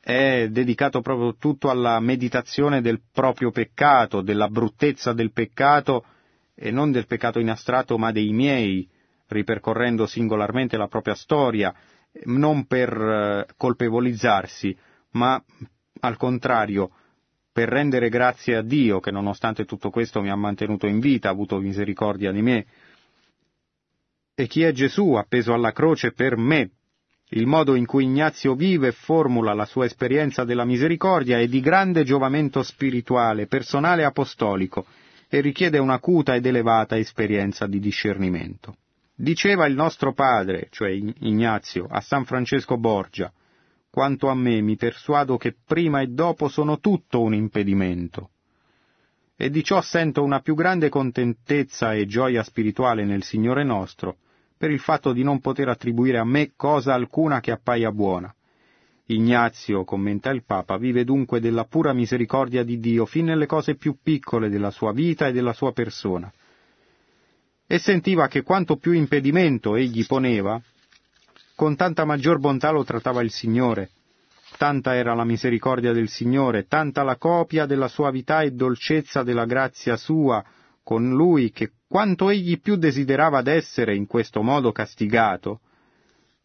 [0.00, 6.06] è dedicato proprio tutto alla meditazione del proprio peccato, della bruttezza del peccato
[6.54, 8.88] e non del peccato in astratto ma dei miei,
[9.28, 11.74] ripercorrendo singolarmente la propria storia,
[12.24, 14.76] non per eh, colpevolizzarsi,
[15.12, 15.42] ma
[16.00, 16.90] al contrario,
[17.52, 21.32] per rendere grazie a Dio che nonostante tutto questo mi ha mantenuto in vita, ha
[21.32, 22.66] avuto misericordia di me.
[24.34, 26.70] E chi è Gesù appeso alla croce per me?
[27.30, 31.60] Il modo in cui Ignazio vive e formula la sua esperienza della misericordia è di
[31.60, 34.84] grande giovamento spirituale, personale e apostolico,
[35.28, 38.76] e richiede un'acuta ed elevata esperienza di discernimento.
[39.18, 43.32] Diceva il nostro padre, cioè Ignazio, a San Francesco Borgia,
[43.88, 48.32] quanto a me mi persuado che prima e dopo sono tutto un impedimento.
[49.34, 54.18] E di ciò sento una più grande contentezza e gioia spirituale nel Signore nostro,
[54.54, 58.34] per il fatto di non poter attribuire a me cosa alcuna che appaia buona.
[59.06, 63.96] Ignazio, commenta il Papa, vive dunque della pura misericordia di Dio fin nelle cose più
[64.02, 66.30] piccole della sua vita e della sua persona.
[67.66, 70.60] E sentiva che quanto più impedimento egli poneva,
[71.56, 73.90] con tanta maggior bontà lo trattava il Signore.
[74.56, 79.96] Tanta era la misericordia del Signore, tanta la copia della suavità e dolcezza della grazia
[79.96, 80.44] sua
[80.82, 85.60] con lui, che quanto egli più desiderava d'essere in questo modo castigato,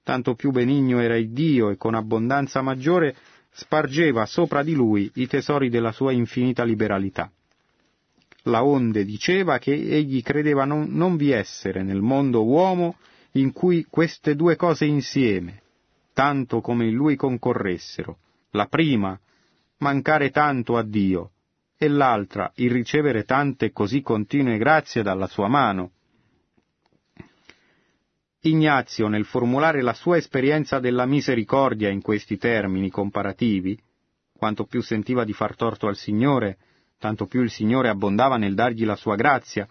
[0.04, 3.16] tanto più benigno era il Dio e con abbondanza maggiore
[3.52, 7.32] spargeva sopra di lui i tesori della sua infinita liberalità.
[8.46, 12.98] La onde diceva che egli credeva non, non vi essere nel mondo uomo
[13.34, 15.62] in cui queste due cose insieme,
[16.14, 18.18] tanto come in lui concorressero,
[18.52, 19.20] la prima,
[19.78, 21.32] mancare tanto a Dio,
[21.78, 25.92] e l'altra, il ricevere tante così continue grazie dalla sua mano.
[28.42, 33.80] Ignazio, nel formulare la sua esperienza della misericordia in questi termini comparativi,
[34.36, 36.58] quanto più sentiva di far torto al Signore,
[37.02, 39.68] tanto più il Signore abbondava nel dargli la sua grazia,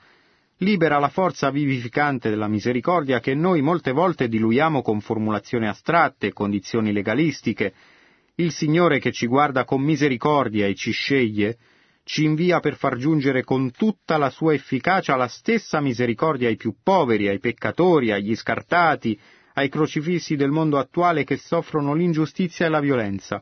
[0.58, 6.92] libera la forza vivificante della misericordia che noi molte volte diluiamo con formulazioni astratte, condizioni
[6.92, 7.72] legalistiche.
[8.34, 11.56] Il Signore che ci guarda con misericordia e ci sceglie,
[12.02, 16.74] ci invia per far giungere con tutta la sua efficacia la stessa misericordia ai più
[16.82, 19.16] poveri, ai peccatori, agli scartati,
[19.54, 23.40] ai crocifissi del mondo attuale che soffrono l'ingiustizia e la violenza.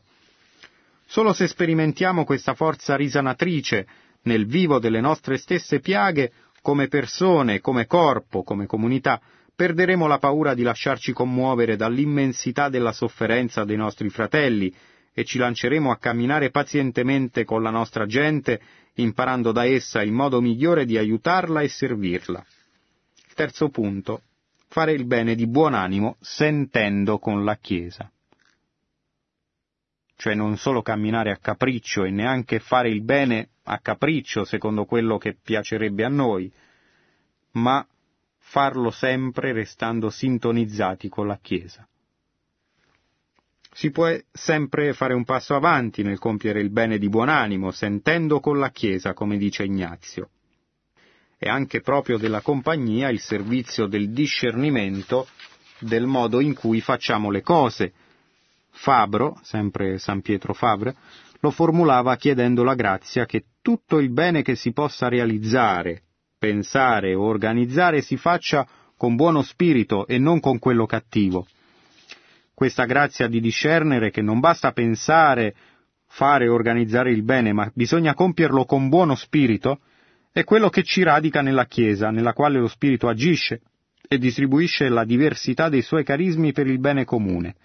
[1.11, 3.87] Solo se sperimentiamo questa forza risanatrice
[4.25, 6.31] nel vivo delle nostre stesse piaghe,
[6.61, 9.19] come persone, come corpo, come comunità,
[9.55, 14.71] perderemo la paura di lasciarci commuovere dall'immensità della sofferenza dei nostri fratelli
[15.11, 18.61] e ci lanceremo a camminare pazientemente con la nostra gente,
[18.93, 22.45] imparando da essa il modo migliore di aiutarla e servirla.
[23.33, 24.21] Terzo punto.
[24.67, 28.11] Fare il bene di buon animo sentendo con la Chiesa.
[30.19, 35.17] Cioè non solo camminare a capriccio e neanche fare il bene a capriccio secondo quello
[35.17, 36.51] che piacerebbe a noi,
[37.51, 37.87] ma
[38.37, 41.87] farlo sempre restando sintonizzati con la Chiesa.
[43.71, 48.41] Si può sempre fare un passo avanti nel compiere il bene di buon animo, sentendo
[48.41, 50.31] con la Chiesa, come dice Ignazio.
[51.37, 55.29] È anche proprio della compagnia il servizio del discernimento
[55.79, 57.93] del modo in cui facciamo le cose.
[58.81, 60.95] Fabro, sempre San Pietro Fabre,
[61.41, 66.03] lo formulava chiedendo la grazia che tutto il bene che si possa realizzare,
[66.37, 71.45] pensare o organizzare si faccia con buono spirito e non con quello cattivo
[72.59, 75.55] questa grazia di discernere che non basta pensare,
[76.07, 79.79] fare e organizzare il bene, ma bisogna compierlo con buono spirito,
[80.33, 83.61] è quello che ci radica nella Chiesa, nella quale lo Spirito agisce
[84.05, 87.55] e distribuisce la diversità dei suoi carismi per il bene comune.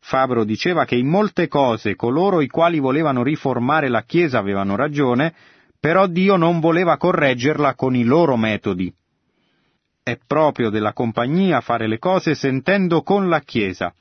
[0.00, 5.34] Fabro diceva che in molte cose coloro i quali volevano riformare la Chiesa avevano ragione,
[5.78, 8.92] però Dio non voleva correggerla con i loro metodi.
[10.02, 13.92] È proprio della compagnia fare le cose sentendo con la Chiesa,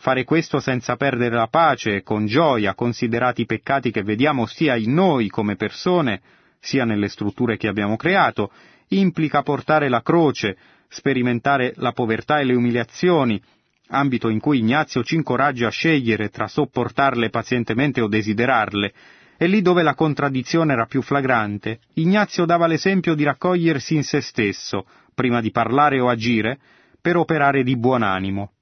[0.00, 4.76] Fare questo senza perdere la pace e con gioia, considerati i peccati che vediamo sia
[4.76, 6.20] in noi come persone,
[6.60, 8.52] sia nelle strutture che abbiamo creato,
[8.90, 13.42] implica portare la croce, sperimentare la povertà e le umiliazioni,
[13.88, 18.92] ambito in cui Ignazio ci incoraggia a scegliere tra sopportarle pazientemente o desiderarle,
[19.36, 24.20] e lì dove la contraddizione era più flagrante, Ignazio dava l'esempio di raccogliersi in se
[24.20, 26.58] stesso, prima di parlare o agire,
[27.00, 28.52] per operare di buon animo.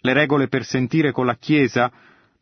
[0.00, 1.90] Le regole per sentire con la Chiesa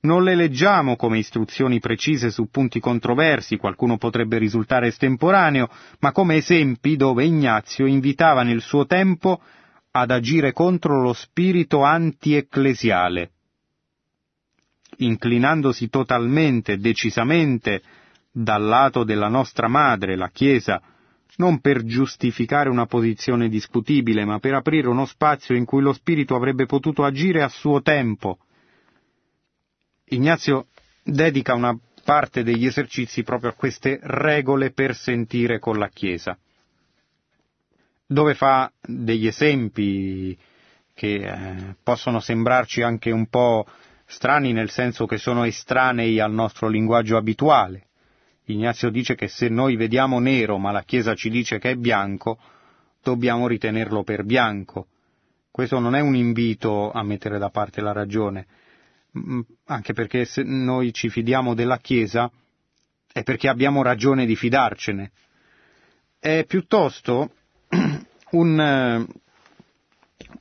[0.00, 5.68] non le leggiamo come istruzioni precise su punti controversi, qualcuno potrebbe risultare estemporaneo,
[6.00, 9.40] ma come esempi dove Ignazio invitava nel suo tempo
[9.98, 13.30] ad agire contro lo spirito anti-ecclesiale.
[14.98, 17.82] Inclinandosi totalmente decisamente
[18.30, 20.82] dal lato della nostra madre, la Chiesa,
[21.36, 26.34] non per giustificare una posizione discutibile, ma per aprire uno spazio in cui lo spirito
[26.34, 28.38] avrebbe potuto agire a suo tempo.
[30.08, 30.66] Ignazio
[31.02, 36.38] dedica una parte degli esercizi proprio a queste regole per sentire con la Chiesa,
[38.06, 40.36] dove fa degli esempi
[40.94, 43.66] che eh, possono sembrarci anche un po'
[44.06, 47.88] strani nel senso che sono estranei al nostro linguaggio abituale.
[48.44, 52.38] Ignazio dice che se noi vediamo nero ma la Chiesa ci dice che è bianco,
[53.02, 54.86] dobbiamo ritenerlo per bianco.
[55.50, 58.46] Questo non è un invito a mettere da parte la ragione,
[59.64, 62.30] anche perché se noi ci fidiamo della Chiesa
[63.10, 65.10] è perché abbiamo ragione di fidarcene.
[66.18, 67.30] È piuttosto
[68.30, 69.06] un, eh,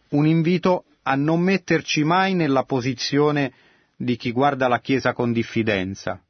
[0.09, 3.53] un invito a non metterci mai nella posizione
[3.95, 6.21] di chi guarda la Chiesa con diffidenza,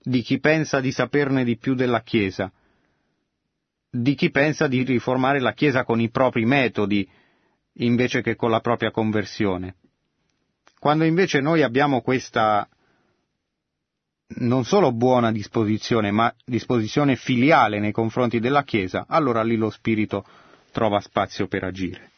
[0.00, 2.52] di chi pensa di saperne di più della Chiesa,
[3.90, 7.08] di chi pensa di riformare la Chiesa con i propri metodi
[7.78, 9.76] invece che con la propria conversione.
[10.78, 12.68] Quando invece noi abbiamo questa
[14.36, 20.24] non solo buona disposizione, ma disposizione filiale nei confronti della Chiesa, allora lì lo Spirito
[20.74, 22.10] trova spazio per agire.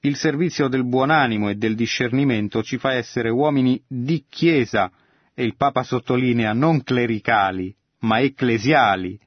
[0.00, 4.90] Il servizio del buon animo e del discernimento ci fa essere uomini di Chiesa,
[5.34, 9.20] e il Papa sottolinea non clericali, ma ecclesiali,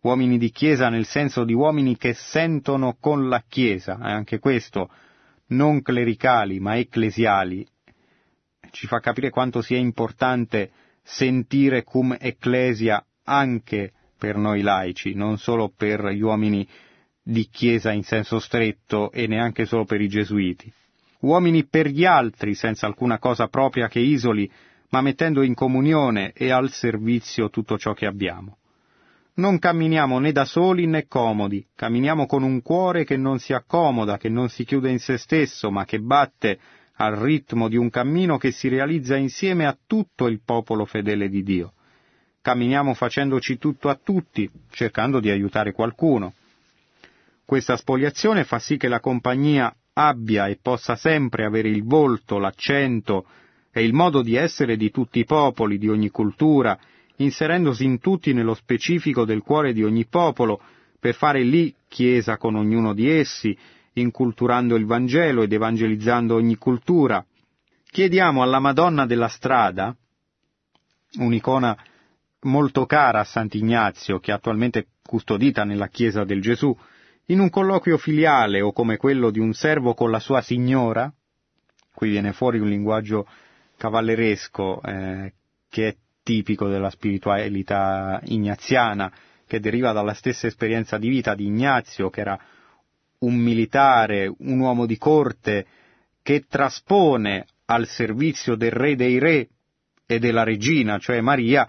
[0.00, 4.88] uomini di Chiesa nel senso di uomini che sentono con la Chiesa, e anche questo,
[5.48, 7.66] non clericali, ma ecclesiali,
[8.70, 10.70] ci fa capire quanto sia importante
[11.02, 16.66] sentire cum ecclesia anche per noi laici, non solo per gli uomini
[17.28, 20.72] di Chiesa in senso stretto e neanche solo per i gesuiti.
[21.22, 24.48] Uomini per gli altri, senza alcuna cosa propria che isoli,
[24.90, 28.58] ma mettendo in comunione e al servizio tutto ciò che abbiamo.
[29.34, 34.18] Non camminiamo né da soli né comodi, camminiamo con un cuore che non si accomoda,
[34.18, 36.60] che non si chiude in se stesso, ma che batte
[36.98, 41.42] al ritmo di un cammino che si realizza insieme a tutto il popolo fedele di
[41.42, 41.72] Dio.
[42.40, 46.34] Camminiamo facendoci tutto a tutti, cercando di aiutare qualcuno.
[47.46, 53.24] Questa spoliazione fa sì che la compagnia abbia e possa sempre avere il volto, l'accento
[53.70, 56.76] e il modo di essere di tutti i popoli, di ogni cultura,
[57.18, 60.60] inserendosi in tutti nello specifico del cuore di ogni popolo,
[60.98, 63.56] per fare lì chiesa con ognuno di essi,
[63.92, 67.24] inculturando il Vangelo ed evangelizzando ogni cultura.
[67.88, 69.96] Chiediamo alla Madonna della Strada,
[71.18, 71.78] un'icona
[72.40, 76.76] molto cara a Sant'Ignazio, che è attualmente custodita nella Chiesa del Gesù,
[77.26, 81.12] in un colloquio filiale o come quello di un servo con la sua signora,
[81.92, 83.26] qui viene fuori un linguaggio
[83.76, 85.32] cavalleresco eh,
[85.68, 89.12] che è tipico della spiritualità ignaziana,
[89.46, 92.38] che deriva dalla stessa esperienza di vita di Ignazio, che era
[93.18, 95.66] un militare, un uomo di corte,
[96.22, 99.48] che traspone al servizio del re dei re
[100.04, 101.68] e della regina, cioè Maria,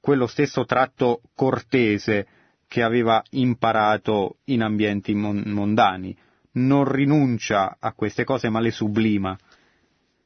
[0.00, 2.26] quello stesso tratto cortese
[2.74, 6.12] che aveva imparato in ambienti mondani.
[6.54, 9.38] Non rinuncia a queste cose ma le sublima.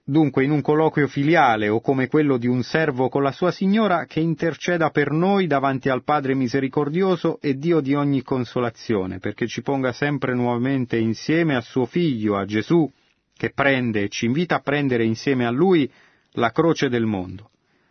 [0.02, 4.06] Dunque in un colloquio filiale o come quello di un servo con la sua signora
[4.06, 9.60] che interceda per noi davanti al Padre misericordioso e Dio di ogni consolazione, perché ci
[9.60, 12.90] ponga sempre nuovamente insieme a suo Figlio, a Gesù,
[13.36, 15.86] che prende e ci invita a prendere insieme a Lui
[16.32, 17.50] la croce del mondo.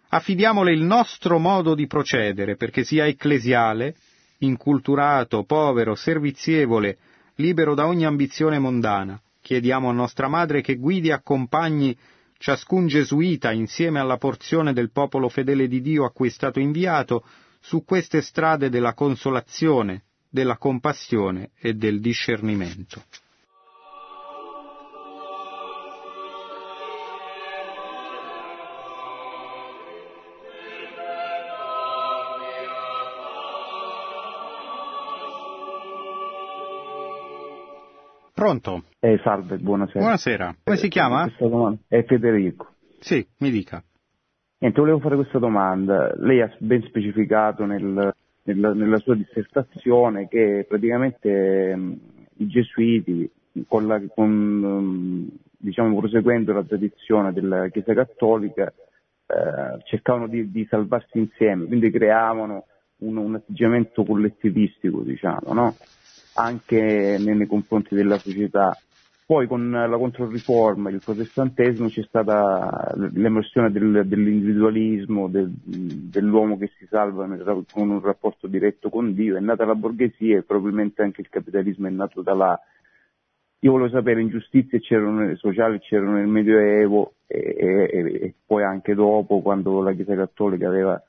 [0.10, 3.93] Affidiamole il nostro modo di procedere perché sia ecclesiale,
[4.39, 6.97] inculturato, povero, servizievole,
[7.35, 9.19] libero da ogni ambizione mondana.
[9.41, 11.97] Chiediamo a nostra Madre che guidi e accompagni
[12.38, 17.23] ciascun gesuita insieme alla porzione del popolo fedele di Dio a cui è stato inviato
[17.59, 23.03] su queste strade della consolazione, della compassione e del discernimento.
[38.48, 38.84] Pronto?
[39.02, 40.00] Eh, salve, buonasera.
[40.00, 40.56] Buonasera.
[40.64, 41.30] Come si chiama?
[41.86, 42.76] È Federico.
[42.98, 43.84] Sì, mi dica.
[44.60, 46.14] Niente, volevo fare questa domanda.
[46.16, 47.84] Lei ha ben specificato nel,
[48.43, 52.00] nel, nella sua dissertazione che praticamente mh,
[52.38, 53.30] i gesuiti,
[53.68, 58.74] con la, con, diciamo, proseguendo la tradizione della Chiesa Cattolica,
[59.26, 62.64] eh, cercavano di, di, salvarsi insieme, quindi creavano
[63.00, 65.76] un, un atteggiamento collettivistico, diciamo, no?
[66.38, 68.77] Anche nei, confronti della società.
[69.25, 76.85] Poi con la Controriforma il protestantesimo c'è stata l'emersione del, dell'individualismo, del, dell'uomo che si
[76.89, 77.27] salva
[77.69, 81.88] con un rapporto diretto con Dio, è nata la borghesia e probabilmente anche il capitalismo
[81.88, 82.59] è nato da là.
[83.61, 89.41] Io volevo sapere, ingiustizie c'erano, sociali c'erano nel Medioevo e, e, e poi anche dopo,
[89.41, 91.03] quando la Chiesa Cattolica aveva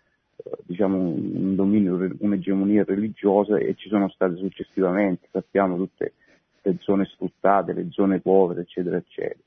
[0.64, 6.12] diciamo, un dominio, un'egemonia religiosa e ci sono state successivamente, sappiamo tutte
[6.62, 9.40] le zone sfruttate, le zone povere, eccetera, eccetera.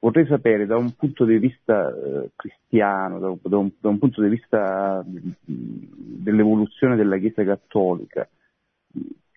[0.00, 3.98] vorrei sapere da un punto di vista eh, cristiano, da un, da, un, da un,
[3.98, 8.28] punto di vista dell'evoluzione della Chiesa Cattolica,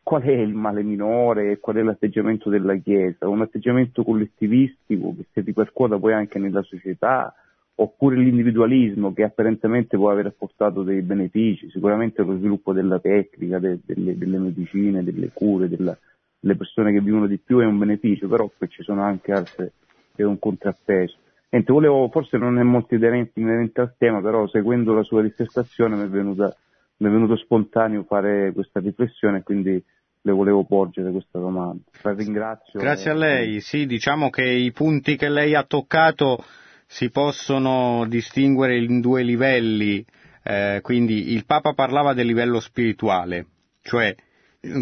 [0.03, 3.27] qual è il male minore e qual è l'atteggiamento della Chiesa?
[3.27, 7.33] Un atteggiamento collettivistico che si ripercuota poi anche nella società,
[7.79, 13.79] oppure l'individualismo che apparentemente può aver portato dei benefici, sicuramente lo sviluppo della tecnica, de,
[13.85, 15.95] delle, delle, medicine, delle cure, della,
[16.39, 19.71] delle persone che vivono di più è un beneficio, però poi ci sono anche altre
[20.15, 21.15] è un contrappeso.
[21.49, 25.95] Niente, volevo, forse non è molto inerente, inerente al tema, però seguendo la sua dissertazione
[25.95, 26.53] mi è, venuta,
[26.97, 29.81] mi è venuto spontaneo fare questa riflessione quindi
[30.21, 31.83] le volevo porgere questa domanda.
[32.01, 32.79] La ringrazio.
[32.79, 33.13] Grazie e...
[33.13, 36.43] a lei, sì, diciamo che i punti che lei ha toccato
[36.87, 40.03] si possono distinguere in due livelli,
[40.43, 43.45] eh, quindi il Papa parlava del livello spirituale,
[43.81, 44.15] cioè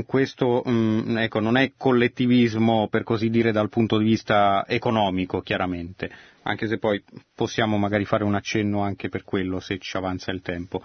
[0.05, 6.09] questo mm, ecco, non è collettivismo per così dire dal punto di vista economico chiaramente,
[6.43, 7.03] anche se poi
[7.33, 10.83] possiamo magari fare un accenno anche per quello se ci avanza il tempo.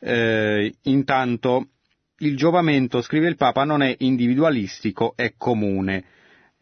[0.00, 1.68] Eh, intanto
[2.18, 6.04] il giovamento, scrive il Papa, non è individualistico, è comune.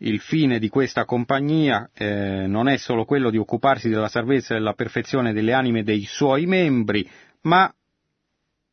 [0.04, 4.58] Il fine di questa compagnia eh, non è solo quello di occuparsi della salvezza e
[4.58, 7.08] della perfezione delle anime dei suoi membri,
[7.42, 7.72] ma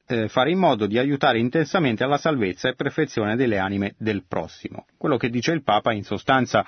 [0.07, 4.88] eh, fare in modo di aiutare intensamente alla salvezza e perfezione delle anime del prossimo.
[4.97, 6.65] Quello che dice il Papa in sostanza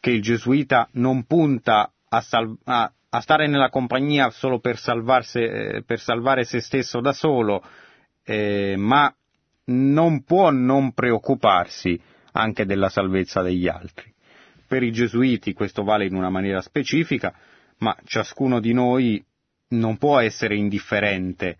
[0.00, 4.76] che il gesuita non punta a, sal- a, a stare nella compagnia solo per,
[5.34, 7.62] eh, per, salvare se stesso da solo,
[8.24, 9.14] eh, ma
[9.66, 12.00] non può non preoccuparsi
[12.36, 14.12] anche della salvezza degli altri.
[14.66, 17.34] Per i gesuiti questo vale in una maniera specifica,
[17.78, 19.24] ma ciascuno di noi
[19.68, 21.58] non può essere indifferente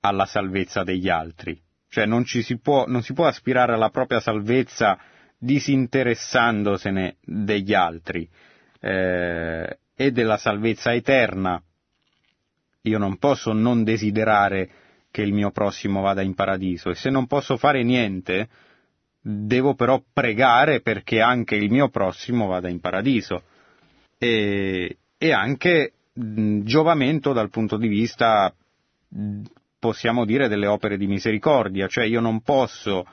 [0.00, 1.60] alla salvezza degli altri.
[1.88, 4.98] Cioè non, si può, non si può aspirare alla propria salvezza
[5.38, 8.28] disinteressandosene degli altri
[8.80, 11.60] eh, e della salvezza eterna.
[12.82, 14.70] Io non posso non desiderare
[15.10, 18.48] che il mio prossimo vada in paradiso e se non posso fare niente,
[19.20, 23.42] devo però pregare perché anche il mio prossimo vada in paradiso.
[24.18, 28.52] E, e anche giovamento dal punto di vista
[29.78, 33.06] possiamo dire delle opere di misericordia, cioè io non posso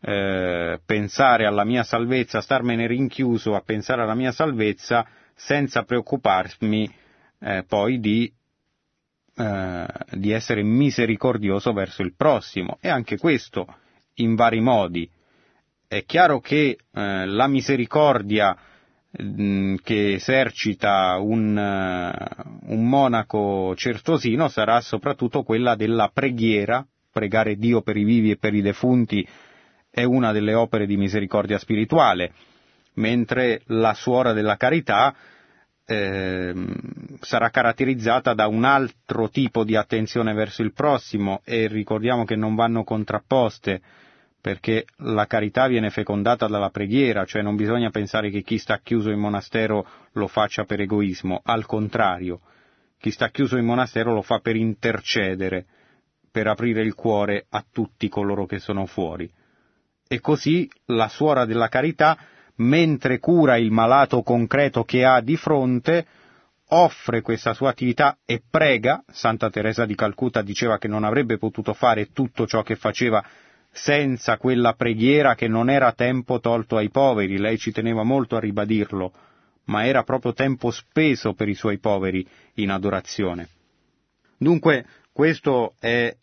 [0.00, 6.94] eh, pensare alla mia salvezza, starmene rinchiuso a pensare alla mia salvezza senza preoccuparmi
[7.40, 8.32] eh, poi di,
[9.36, 13.66] eh, di, essere misericordioso verso il prossimo e anche questo
[14.14, 15.10] in vari modi.
[15.86, 18.56] È chiaro che eh, la misericordia
[19.22, 27.80] Mm, che esercita un, uh, un, monaco certosino sarà soprattutto quella della preghiera, pregare Dio
[27.82, 29.24] per i vivi e per i defunti
[29.88, 32.32] è una delle opere di misericordia spirituale,
[32.94, 35.14] mentre la suora della carità
[35.86, 36.52] eh,
[37.20, 42.56] sarà caratterizzata da un altro tipo di attenzione verso il prossimo e ricordiamo che non
[42.56, 43.80] vanno contrapposte
[44.44, 49.08] perché la carità viene fecondata dalla preghiera, cioè non bisogna pensare che chi sta chiuso
[49.08, 52.40] in monastero lo faccia per egoismo, al contrario,
[52.98, 55.64] chi sta chiuso in monastero lo fa per intercedere,
[56.30, 59.32] per aprire il cuore a tutti coloro che sono fuori.
[60.06, 62.18] E così la suora della carità,
[62.56, 66.06] mentre cura il malato concreto che ha di fronte,
[66.68, 71.72] offre questa sua attività e prega, Santa Teresa di Calcutta diceva che non avrebbe potuto
[71.72, 73.24] fare tutto ciò che faceva
[73.74, 78.40] senza quella preghiera che non era tempo tolto ai poveri, lei ci teneva molto a
[78.40, 79.12] ribadirlo,
[79.64, 83.48] ma era proprio tempo speso per i suoi poveri in adorazione.
[84.38, 86.14] Dunque, questo è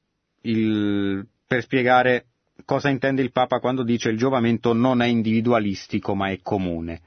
[0.43, 2.27] il, per spiegare
[2.63, 7.01] cosa intende il Papa quando dice il giovamento non è individualistico ma è comune.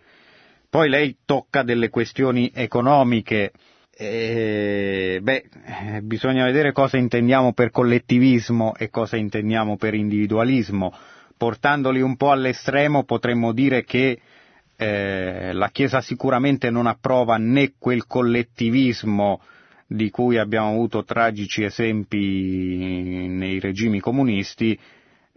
[0.69, 3.53] Poi lei tocca delle questioni economiche
[3.97, 5.45] e, beh,
[6.03, 10.93] bisogna vedere cosa intendiamo per collettivismo e cosa intendiamo per individualismo.
[11.37, 14.21] Portandoli un po' all'estremo potremmo dire che
[14.77, 19.41] eh, la Chiesa sicuramente non approva né quel collettivismo
[19.87, 24.79] di cui abbiamo avuto tragici esempi nei regimi comunisti,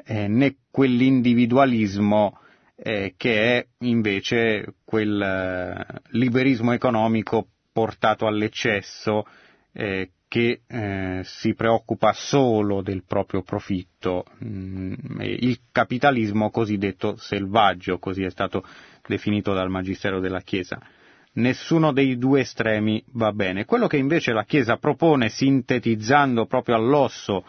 [0.06, 2.40] eh, né quell'individualismo
[2.76, 9.28] eh, che è invece quel eh, liberismo economico portato all'eccesso
[9.72, 18.24] eh, che eh, si preoccupa solo del proprio profitto, mm, il capitalismo cosiddetto selvaggio, così
[18.24, 18.66] è stato
[19.06, 20.82] definito dal Magistero della Chiesa.
[21.34, 23.66] Nessuno dei due estremi va bene.
[23.66, 27.46] Quello che invece la Chiesa propone, sintetizzando proprio all'osso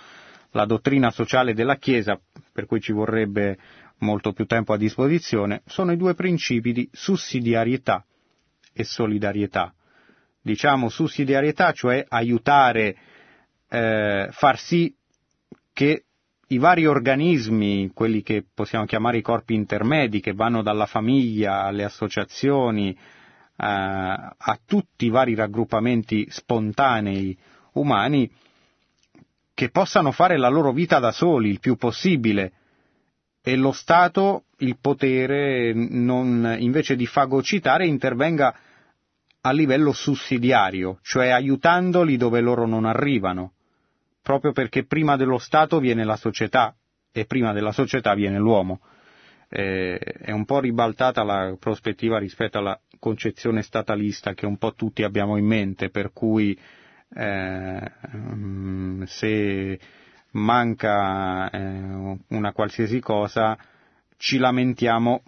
[0.51, 2.21] la dottrina sociale della Chiesa,
[2.53, 3.57] per cui ci vorrebbe
[4.01, 8.05] molto più tempo a disposizione, sono i due principi di sussidiarietà
[8.75, 9.73] e solidarietà.
[10.41, 12.97] Diciamo sussidiarietà, cioè aiutare,
[13.69, 14.95] eh, far sì
[15.73, 16.05] che
[16.49, 21.85] i vari organismi, quelli che possiamo chiamare i corpi intermedi, che vanno dalla famiglia alle
[21.85, 22.97] associazioni, eh,
[23.57, 27.37] a tutti i vari raggruppamenti spontanei
[27.73, 28.31] umani,
[29.53, 32.53] che possano fare la loro vita da soli il più possibile.
[33.43, 38.55] E lo Stato il potere non, invece di fagocitare intervenga
[39.41, 43.53] a livello sussidiario, cioè aiutandoli dove loro non arrivano,
[44.23, 46.75] proprio perché prima dello Stato viene la società
[47.13, 48.81] e prima della società viene l'uomo.
[49.51, 55.03] Eh, è un po' ribaltata la prospettiva rispetto alla concezione statalista che un po' tutti
[55.03, 56.59] abbiamo in mente, per cui
[57.15, 57.93] eh,
[59.07, 59.81] se
[60.33, 63.57] manca eh, una qualsiasi cosa
[64.19, 65.23] ci lamentiamo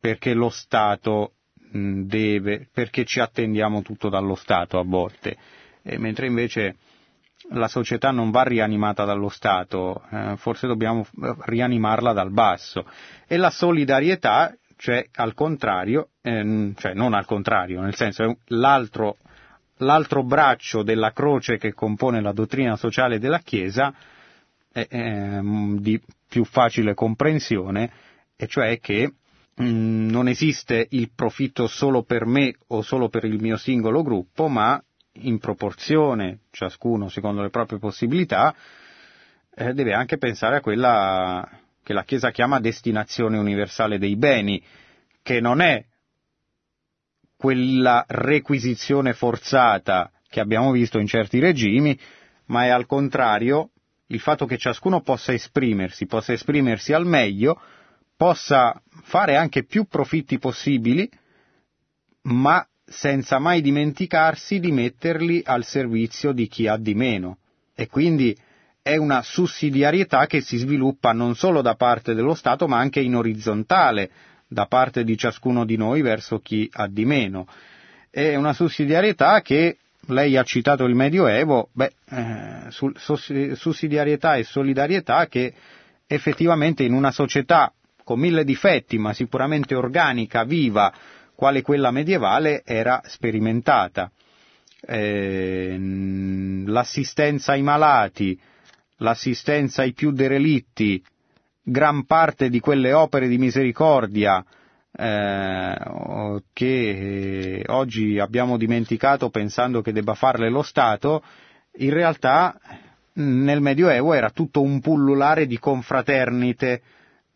[0.00, 1.34] perché lo Stato
[1.72, 5.36] deve, perché ci attendiamo tutto dallo Stato a volte,
[5.82, 6.76] e mentre invece
[7.50, 11.06] la società non va rianimata dallo Stato, eh, forse dobbiamo
[11.46, 12.84] rianimarla dal basso.
[13.26, 19.16] E la solidarietà, cioè al contrario, ehm, cioè non al contrario, nel senso è l'altro
[19.78, 23.94] l'altro braccio della croce che compone la dottrina sociale della Chiesa
[24.72, 27.90] è, è di più facile comprensione,
[28.36, 29.12] e cioè che
[29.58, 34.80] non esiste il profitto solo per me o solo per il mio singolo gruppo, ma
[35.20, 38.54] in proporzione, ciascuno secondo le proprie possibilità,
[39.54, 41.48] eh, deve anche pensare a quella
[41.82, 44.62] che la Chiesa chiama destinazione universale dei beni,
[45.22, 45.84] che non è
[47.36, 51.98] quella requisizione forzata che abbiamo visto in certi regimi,
[52.46, 53.70] ma è al contrario
[54.08, 57.60] il fatto che ciascuno possa esprimersi, possa esprimersi al meglio,
[58.18, 61.08] possa fare anche più profitti possibili,
[62.22, 67.38] ma senza mai dimenticarsi di metterli al servizio di chi ha di meno.
[67.76, 68.36] E quindi
[68.82, 73.14] è una sussidiarietà che si sviluppa non solo da parte dello Stato, ma anche in
[73.14, 74.10] orizzontale,
[74.48, 77.46] da parte di ciascuno di noi verso chi ha di meno.
[78.10, 85.54] È una sussidiarietà che lei ha citato il Medioevo, beh, eh, sussidiarietà e solidarietà che
[86.06, 87.72] effettivamente in una società
[88.08, 90.90] con mille difetti, ma sicuramente organica, viva,
[91.34, 94.10] quale quella medievale, era sperimentata.
[94.80, 95.76] Eh,
[96.64, 98.40] l'assistenza ai malati,
[98.96, 101.04] l'assistenza ai più derelitti,
[101.62, 104.42] gran parte di quelle opere di misericordia
[104.90, 111.22] eh, che oggi abbiamo dimenticato pensando che debba farle lo Stato,
[111.80, 112.58] in realtà
[113.12, 116.80] nel Medioevo era tutto un pullulare di confraternite,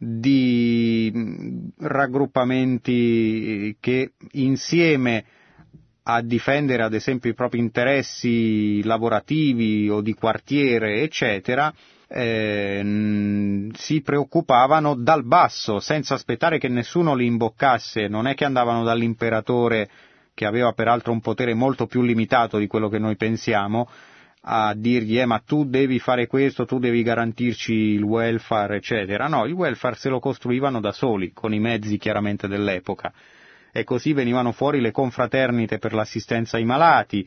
[0.05, 5.24] di raggruppamenti che insieme
[6.05, 11.72] a difendere ad esempio i propri interessi lavorativi o di quartiere, eccetera,
[12.09, 18.82] eh, si preoccupavano dal basso, senza aspettare che nessuno li imboccasse, non è che andavano
[18.82, 19.88] dall'imperatore,
[20.34, 23.88] che aveva peraltro un potere molto più limitato di quello che noi pensiamo,
[24.45, 29.28] a dirgli eh, ma tu devi fare questo, tu devi garantirci il welfare, eccetera.
[29.28, 33.12] No, il welfare se lo costruivano da soli, con i mezzi chiaramente dell'epoca.
[33.72, 37.26] E così venivano fuori le confraternite per l'assistenza ai malati,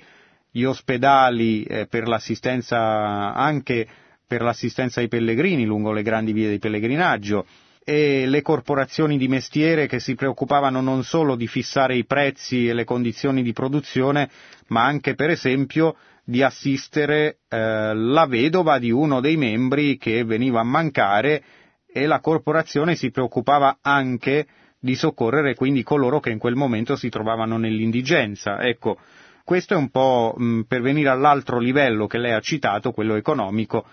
[0.51, 3.88] gli ospedali eh, per l'assistenza anche
[4.28, 7.45] per l'assistenza ai pellegrini lungo le grandi vie di pellegrinaggio
[7.84, 12.74] e le corporazioni di mestiere che si preoccupavano non solo di fissare i prezzi e
[12.74, 14.28] le condizioni di produzione,
[14.70, 15.95] ma anche per esempio
[16.26, 21.43] di assistere eh, la vedova di uno dei membri che veniva a mancare
[21.88, 24.47] e la corporazione si preoccupava anche
[24.80, 28.59] di soccorrere quindi coloro che in quel momento si trovavano nell'indigenza.
[28.61, 28.97] Ecco,
[29.43, 33.86] questo è un po' mh, per venire all'altro livello che lei ha citato, quello economico,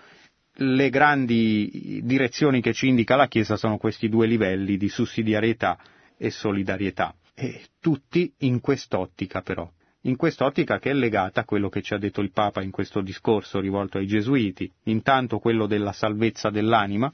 [0.57, 5.77] le grandi direzioni che ci indica la Chiesa sono questi due livelli di sussidiarietà
[6.17, 9.69] e solidarietà, e tutti in quest'ottica però,
[10.05, 13.01] in quest'ottica che è legata a quello che ci ha detto il Papa in questo
[13.01, 17.11] discorso rivolto ai Gesuiti, intanto quello della salvezza dell'anima,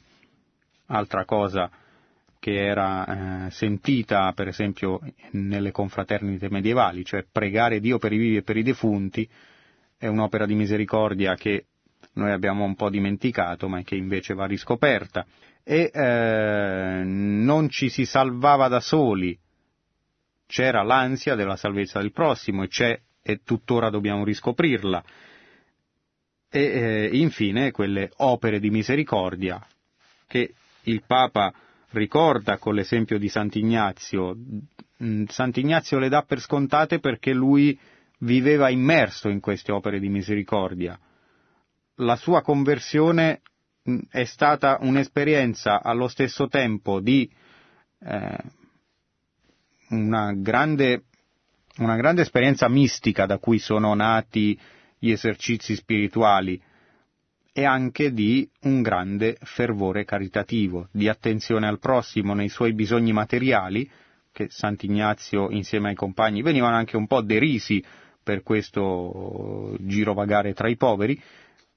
[0.87, 1.69] altra cosa
[2.39, 8.37] che era eh, sentita per esempio nelle confraternite medievali, cioè pregare Dio per i vivi
[8.37, 9.27] e per i defunti,
[9.97, 11.65] è un'opera di misericordia che
[12.13, 15.25] noi abbiamo un po' dimenticato, ma che invece va riscoperta.
[15.63, 19.37] E eh, non ci si salvava da soli,
[20.49, 25.03] c'era l'ansia della salvezza del prossimo e c'è e tuttora dobbiamo riscoprirla.
[26.49, 29.63] E eh, infine quelle opere di misericordia
[30.25, 31.53] che il Papa
[31.91, 34.35] ricorda con l'esempio di Sant'Ignazio
[34.97, 37.77] mh, Sant'Ignazio le dà per scontate perché lui
[38.19, 40.99] viveva immerso in queste opere di misericordia.
[41.97, 43.41] La sua conversione
[43.83, 47.29] mh, è stata un'esperienza allo stesso tempo di
[48.01, 48.37] eh,
[49.89, 51.03] una, grande,
[51.77, 54.57] una grande esperienza mistica da cui sono nati
[54.97, 56.61] gli esercizi spirituali,
[57.51, 63.89] e anche di un grande fervore caritativo, di attenzione al prossimo nei suoi bisogni materiali,
[64.31, 67.83] che Sant'Ignazio insieme ai compagni venivano anche un po' derisi
[68.23, 71.19] per questo girovagare tra i poveri,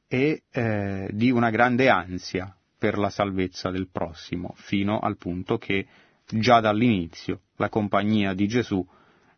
[0.06, 5.86] e eh, di una grande ansia per la salvezza del prossimo, fino al punto che
[6.32, 8.84] già dall'inizio la compagnia di Gesù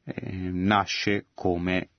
[0.05, 1.91] eh, nasce come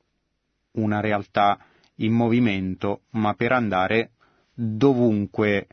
[0.74, 1.60] una realtà
[1.96, 4.12] in movimento, ma per andare
[4.54, 5.68] dovunque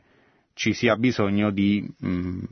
[0.53, 2.43] ci sia bisogno di mh, mm,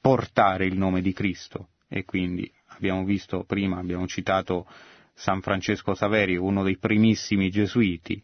[0.00, 1.68] portare il nome di Cristo.
[1.88, 4.66] E quindi abbiamo visto prima, abbiamo citato
[5.14, 8.22] San Francesco Saveri, uno dei primissimi gesuiti,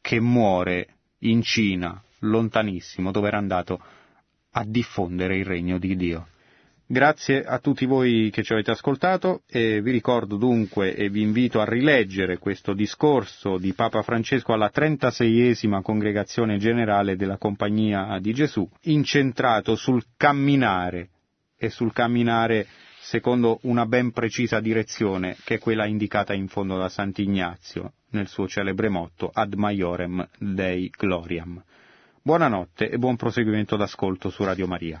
[0.00, 3.80] che muore in Cina, lontanissimo, dove era andato
[4.52, 6.28] a diffondere il regno di Dio.
[6.92, 11.60] Grazie a tutti voi che ci avete ascoltato e vi ricordo dunque e vi invito
[11.60, 18.68] a rileggere questo discorso di Papa Francesco alla 36esima congregazione generale della Compagnia di Gesù,
[18.86, 21.10] incentrato sul camminare
[21.56, 22.66] e sul camminare
[22.98, 28.48] secondo una ben precisa direzione che è quella indicata in fondo da Sant'Ignazio nel suo
[28.48, 31.62] celebre motto Ad Maiorem Dei Gloriam.
[32.20, 35.00] Buonanotte e buon proseguimento d'ascolto su Radio Maria.